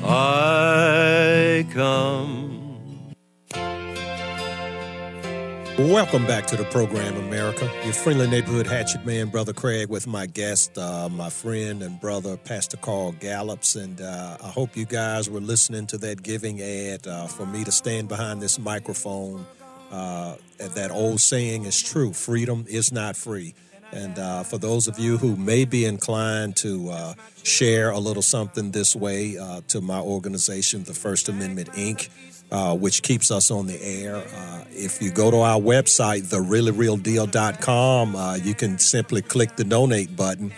[0.03, 2.40] I come.
[5.77, 7.71] Welcome back to the program, America.
[7.85, 12.35] Your friendly neighborhood hatchet man, Brother Craig, with my guest, uh, my friend and brother,
[12.35, 13.77] Pastor Carl Gallups.
[13.77, 17.63] And uh, I hope you guys were listening to that giving ad uh, for me
[17.63, 19.45] to stand behind this microphone.
[19.89, 23.55] Uh, that old saying is true freedom is not free.
[23.93, 27.13] And uh, for those of you who may be inclined to uh,
[27.43, 29.37] share a little something this way
[29.69, 32.09] to my organization, the First Amendment Inc.,
[32.51, 34.17] uh, which keeps us on the air.
[34.17, 40.13] Uh, if you go to our website, thereallyrealdeal.com, uh, you can simply click the donate
[40.15, 40.53] button.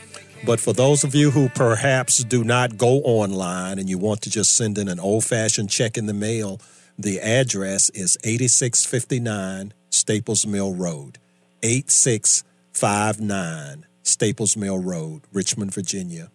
[0.45, 4.29] But for those of you who perhaps do not go online and you want to
[4.29, 6.59] just send in an old fashioned check in the mail,
[6.97, 11.17] the address is 8659 Staples Mill Road.
[11.63, 16.29] 8659 Staples Mill Road, Richmond, Virginia,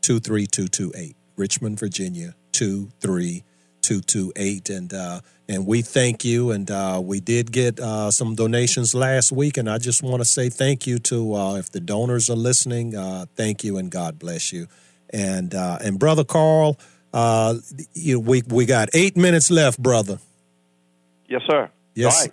[0.00, 1.14] 23228.
[1.36, 3.44] Richmond, Virginia, 23228.
[3.82, 8.94] 228 and uh, and we thank you and uh, we did get uh, some donations
[8.94, 12.30] last week and I just want to say thank you to uh, if the donors
[12.30, 14.66] are listening uh, thank you and God bless you
[15.10, 16.78] and uh, and brother Carl
[17.94, 20.18] you, we we got 8 minutes left brother
[21.28, 22.28] Yes sir Yes.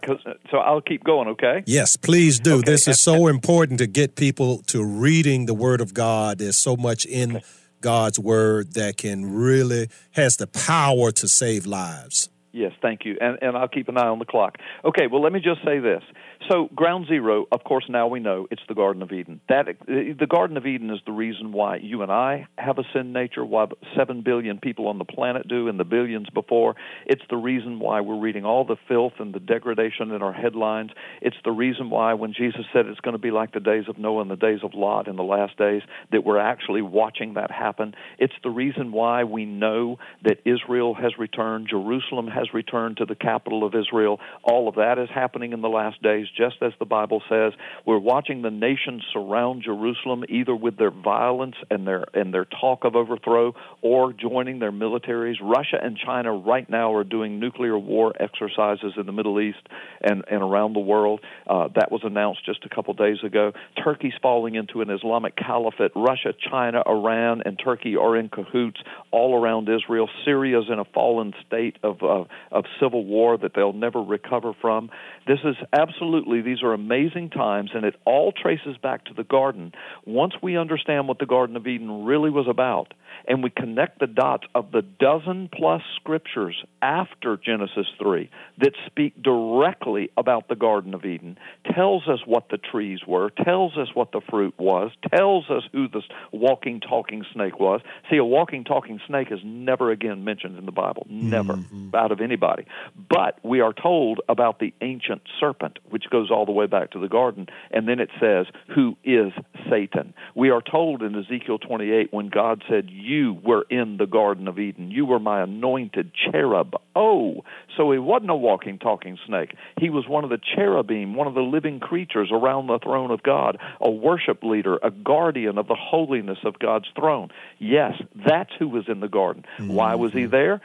[0.52, 1.64] so I'll keep going, okay?
[1.66, 2.60] Yes, please do.
[2.60, 2.72] Okay.
[2.72, 6.38] This is so important to get people to reading the Word of God.
[6.38, 7.46] There's so much in okay
[7.82, 12.30] God's word that can really has the power to save lives.
[12.52, 13.18] Yes, thank you.
[13.22, 14.58] And and I'll keep an eye on the clock.
[14.84, 16.02] Okay, well let me just say this.
[16.50, 19.42] So, ground zero, of course, now we know it's the Garden of Eden.
[19.50, 22.84] That uh, the Garden of Eden is the reason why you and I have a
[22.94, 23.66] sin nature, why
[23.98, 26.76] seven billion people on the planet do, and the billions before.
[27.06, 30.92] It's the reason why we're reading all the filth and the degradation in our headlines.
[31.22, 33.98] It's the reason why, when Jesus said it's going to be like the days of
[33.98, 35.82] Noah and the days of Lot in the last days,
[36.14, 37.94] that we're actually watching that happen.
[38.20, 43.16] It's the reason why we know that Israel has returned, Jerusalem has returned to the
[43.16, 44.22] capital of Israel.
[44.44, 47.54] All of that is happening in the last days just as the Bible says.
[47.86, 52.84] We're watching the nations surround Jerusalem either with their violence and their and their talk
[52.84, 55.36] of overthrow or joining their militaries.
[55.42, 59.68] Russia and China right now are doing nuclear war exercises in the Middle East
[60.02, 61.22] and, and around the world.
[61.48, 63.54] Uh, that was announced just a couple days ago.
[63.84, 65.92] Turkey's falling into an Islamic caliphate.
[65.96, 68.80] Russia, China, Iran, and Turkey are in cahoots
[69.12, 70.10] all around Israel.
[70.26, 74.90] Syria's in a fallen state of, of, of civil war that they'll never recover from.
[75.28, 79.74] This is absolutely, these are amazing times, and it all traces back to the garden.
[80.06, 82.94] Once we understand what the Garden of Eden really was about,
[83.28, 88.30] and we connect the dots of the dozen plus scriptures after Genesis 3
[88.60, 91.38] that speak directly about the Garden of Eden,
[91.74, 95.88] tells us what the trees were, tells us what the fruit was, tells us who
[95.88, 96.02] the
[96.32, 97.82] walking, talking snake was.
[98.10, 101.96] See, a walking, talking snake is never again mentioned in the Bible, never, mm-hmm.
[101.96, 102.66] out of anybody.
[103.10, 107.00] But we are told about the ancient serpent, which goes all the way back to
[107.00, 109.32] the garden, and then it says, Who is
[109.70, 110.14] Satan?
[110.36, 114.58] We are told in Ezekiel 28 when God said, You were in the Garden of
[114.58, 116.74] Eden, you were my anointed cherub.
[116.96, 117.44] Oh,
[117.76, 119.56] so he wasn't a walking, talking snake.
[119.80, 123.22] He was one of the cherubim, one of the living creatures around the throne of
[123.22, 127.30] God, a worship leader, a guardian of the holiness of God's throne.
[127.60, 127.94] Yes,
[128.28, 129.46] that's who was in the garden.
[129.60, 129.74] Mm-hmm.
[129.74, 130.62] Why was he there?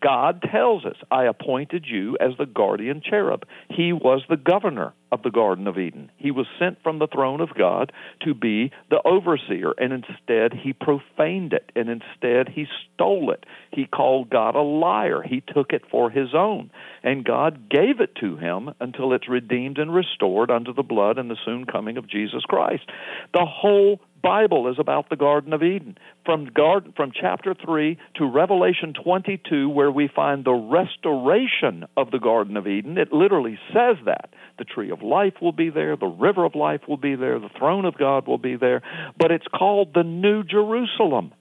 [0.00, 3.44] God tells us, I appointed you as the guardian cherub.
[3.68, 6.10] He was the governor of the Garden of Eden.
[6.16, 7.92] He was sent from the throne of God
[8.24, 13.44] to be the overseer, and instead he profaned it, and instead he stole it.
[13.72, 15.22] He called God a liar.
[15.22, 16.70] He took it for his own,
[17.02, 21.30] and God gave it to him until it's redeemed and restored under the blood and
[21.30, 22.84] the soon coming of Jesus Christ.
[23.32, 25.96] The whole Bible is about the Garden of Eden.
[26.24, 32.18] From garden, from chapter 3 to Revelation 22 where we find the restoration of the
[32.18, 34.30] Garden of Eden, it literally says that.
[34.58, 37.50] The tree of life will be there, the river of life will be there, the
[37.58, 38.82] throne of God will be there,
[39.16, 41.32] but it's called the New Jerusalem.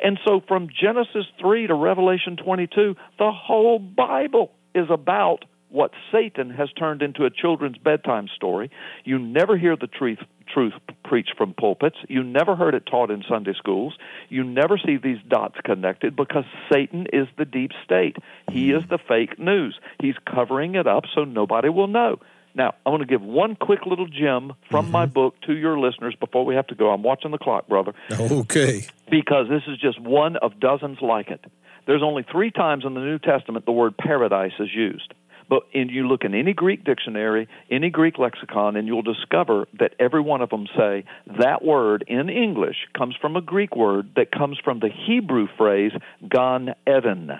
[0.00, 6.50] And so from Genesis 3 to Revelation 22, the whole Bible is about what Satan
[6.50, 8.70] has turned into a children's bedtime story.
[9.04, 10.18] You never hear the truth
[10.52, 10.72] truth
[11.04, 11.96] preached from pulpits.
[12.08, 13.94] You never heard it taught in Sunday schools.
[14.30, 18.16] You never see these dots connected because Satan is the deep state.
[18.50, 19.78] He is the fake news.
[20.00, 22.18] He's covering it up so nobody will know.
[22.54, 24.92] Now, I want to give one quick little gem from mm-hmm.
[24.92, 26.90] my book to your listeners before we have to go.
[26.90, 27.92] I'm watching the clock, brother.
[28.10, 28.86] Okay.
[29.10, 31.44] Because this is just one of dozens like it.
[31.86, 35.14] There's only three times in the New Testament the word paradise is used.
[35.48, 39.94] But and you look in any Greek dictionary, any Greek lexicon, and you'll discover that
[39.98, 41.04] every one of them say
[41.38, 45.92] that word in English comes from a Greek word that comes from the Hebrew phrase
[46.28, 47.32] Gan Eden,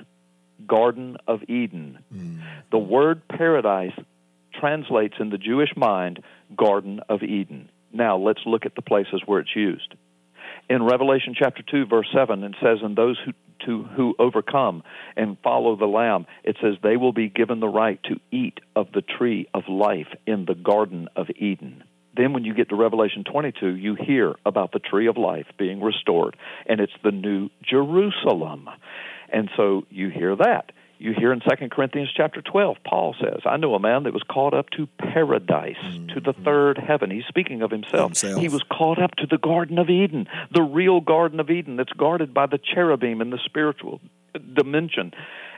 [0.67, 1.99] Garden of Eden.
[2.15, 2.43] Mm.
[2.71, 3.99] The word paradise
[4.59, 6.23] translates in the Jewish mind
[6.57, 7.71] Garden of Eden.
[7.93, 9.95] Now let's look at the places where it's used.
[10.71, 13.33] In Revelation chapter 2 verse 7 it says and those who
[13.67, 14.83] to who overcome
[15.17, 18.89] and follow the lamb it says they will be given the right to eat of
[18.93, 21.85] the tree of life in the garden of Eden.
[22.17, 25.83] Then when you get to Revelation 22 you hear about the tree of life being
[25.83, 26.37] restored
[26.67, 28.69] and it's the new Jerusalem.
[29.31, 33.57] And so you hear that you hear in 2 Corinthians chapter 12, Paul says, I
[33.57, 36.09] know a man that was caught up to paradise, mm-hmm.
[36.09, 37.11] to the third heaven.
[37.11, 38.11] He's speaking of himself.
[38.11, 38.41] himself.
[38.41, 41.93] He was caught up to the Garden of Eden, the real Garden of Eden that's
[41.93, 44.01] guarded by the cherubim in the spiritual
[44.55, 45.13] dimension.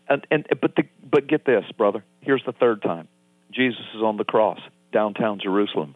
[0.09, 2.05] And, and but the, but get this, brother.
[2.20, 3.09] Here's the third time.
[3.51, 4.61] Jesus is on the cross,
[4.93, 5.95] downtown Jerusalem.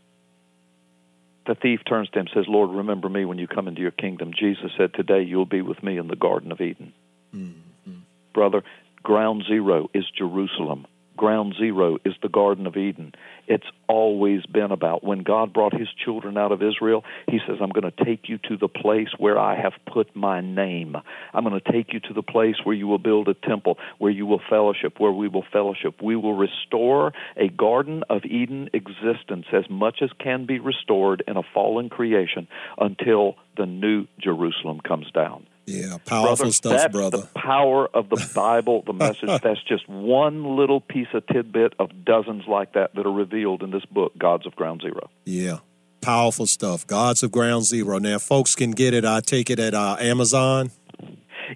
[1.46, 3.90] The thief turns to him and says, Lord, remember me when you come into your
[3.90, 4.32] kingdom.
[4.32, 6.94] Jesus said, Today you'll be with me in the Garden of Eden.
[7.34, 7.98] Mm-hmm.
[8.32, 8.62] Brother,
[9.04, 10.86] Ground zero is Jerusalem.
[11.14, 13.12] Ground zero is the Garden of Eden.
[13.46, 17.68] It's always been about when God brought his children out of Israel, he says, I'm
[17.68, 20.96] going to take you to the place where I have put my name.
[21.34, 24.10] I'm going to take you to the place where you will build a temple, where
[24.10, 26.02] you will fellowship, where we will fellowship.
[26.02, 31.36] We will restore a Garden of Eden existence as much as can be restored in
[31.36, 32.48] a fallen creation
[32.78, 35.46] until the new Jerusalem comes down.
[35.66, 37.18] Yeah, powerful brother, stuff, that's brother.
[37.18, 39.40] The power of the Bible, the message.
[39.42, 43.70] that's just one little piece of tidbit of dozens like that that are revealed in
[43.70, 45.08] this book, Gods of Ground Zero.
[45.24, 45.58] Yeah,
[46.00, 46.86] powerful stuff.
[46.86, 47.98] Gods of Ground Zero.
[47.98, 49.04] Now, folks can get it.
[49.04, 50.70] I take it at uh, Amazon.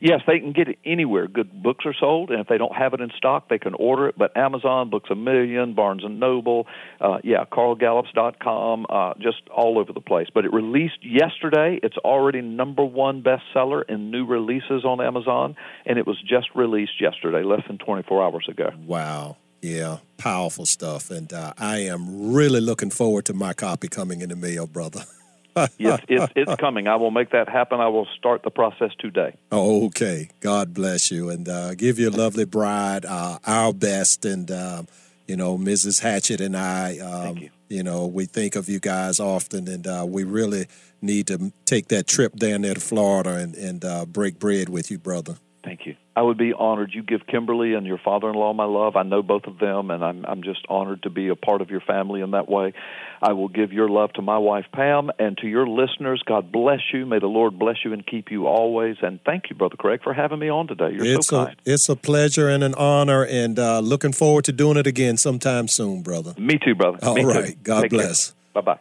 [0.01, 1.27] Yes, they can get it anywhere.
[1.29, 4.09] Good books are sold, and if they don't have it in stock, they can order
[4.09, 4.17] it.
[4.19, 6.67] But Amazon, Books a Million, Barnes and Noble,
[7.01, 10.29] uh, yeah, CarlGallups.com, uh, just all over the place.
[10.33, 11.81] But it released yesterday.
[11.83, 17.01] It's already number one bestseller in new releases on Amazon, and it was just released
[17.01, 18.71] yesterday, less than 24 hours ago.
[18.87, 19.37] Wow.
[19.61, 21.11] Yeah, powerful stuff.
[21.11, 25.05] And uh, I am really looking forward to my copy coming in the mail, brother.
[25.79, 26.89] yes, it's, it's coming.
[26.89, 27.81] I will make that happen.
[27.81, 29.35] I will start the process today.
[29.51, 30.31] Oh, okay.
[30.41, 34.25] God bless you and uh, give your lovely bride uh, our best.
[34.25, 34.83] And, uh,
[35.27, 36.01] you know, Mrs.
[36.01, 37.51] Hatchett and I, um, you.
[37.69, 37.83] you.
[37.83, 40.67] know, we think of you guys often and uh, we really
[41.03, 44.91] need to take that trip down there to Florida and, and uh, break bread with
[44.91, 45.37] you, brother.
[45.65, 45.97] Thank you.
[46.15, 46.93] I would be honored.
[46.95, 48.97] You give Kimberly and your father-in-law my love.
[48.97, 51.71] I know both of them, and I'm I'm just honored to be a part of
[51.71, 52.73] your family in that way.
[53.21, 56.23] I will give your love to my wife Pam and to your listeners.
[56.25, 57.07] God bless you.
[57.07, 58.97] May the Lord bless you and keep you always.
[59.03, 60.91] And thank you, Brother Craig, for having me on today.
[60.93, 61.57] You're it's so kind.
[61.67, 65.17] A, it's a pleasure and an honor, and uh, looking forward to doing it again
[65.17, 66.35] sometime soon, brother.
[66.39, 66.99] Me too, brother.
[67.03, 67.55] All me right.
[67.55, 67.61] Too.
[67.63, 68.35] God Take bless.
[68.55, 68.77] Bye bye.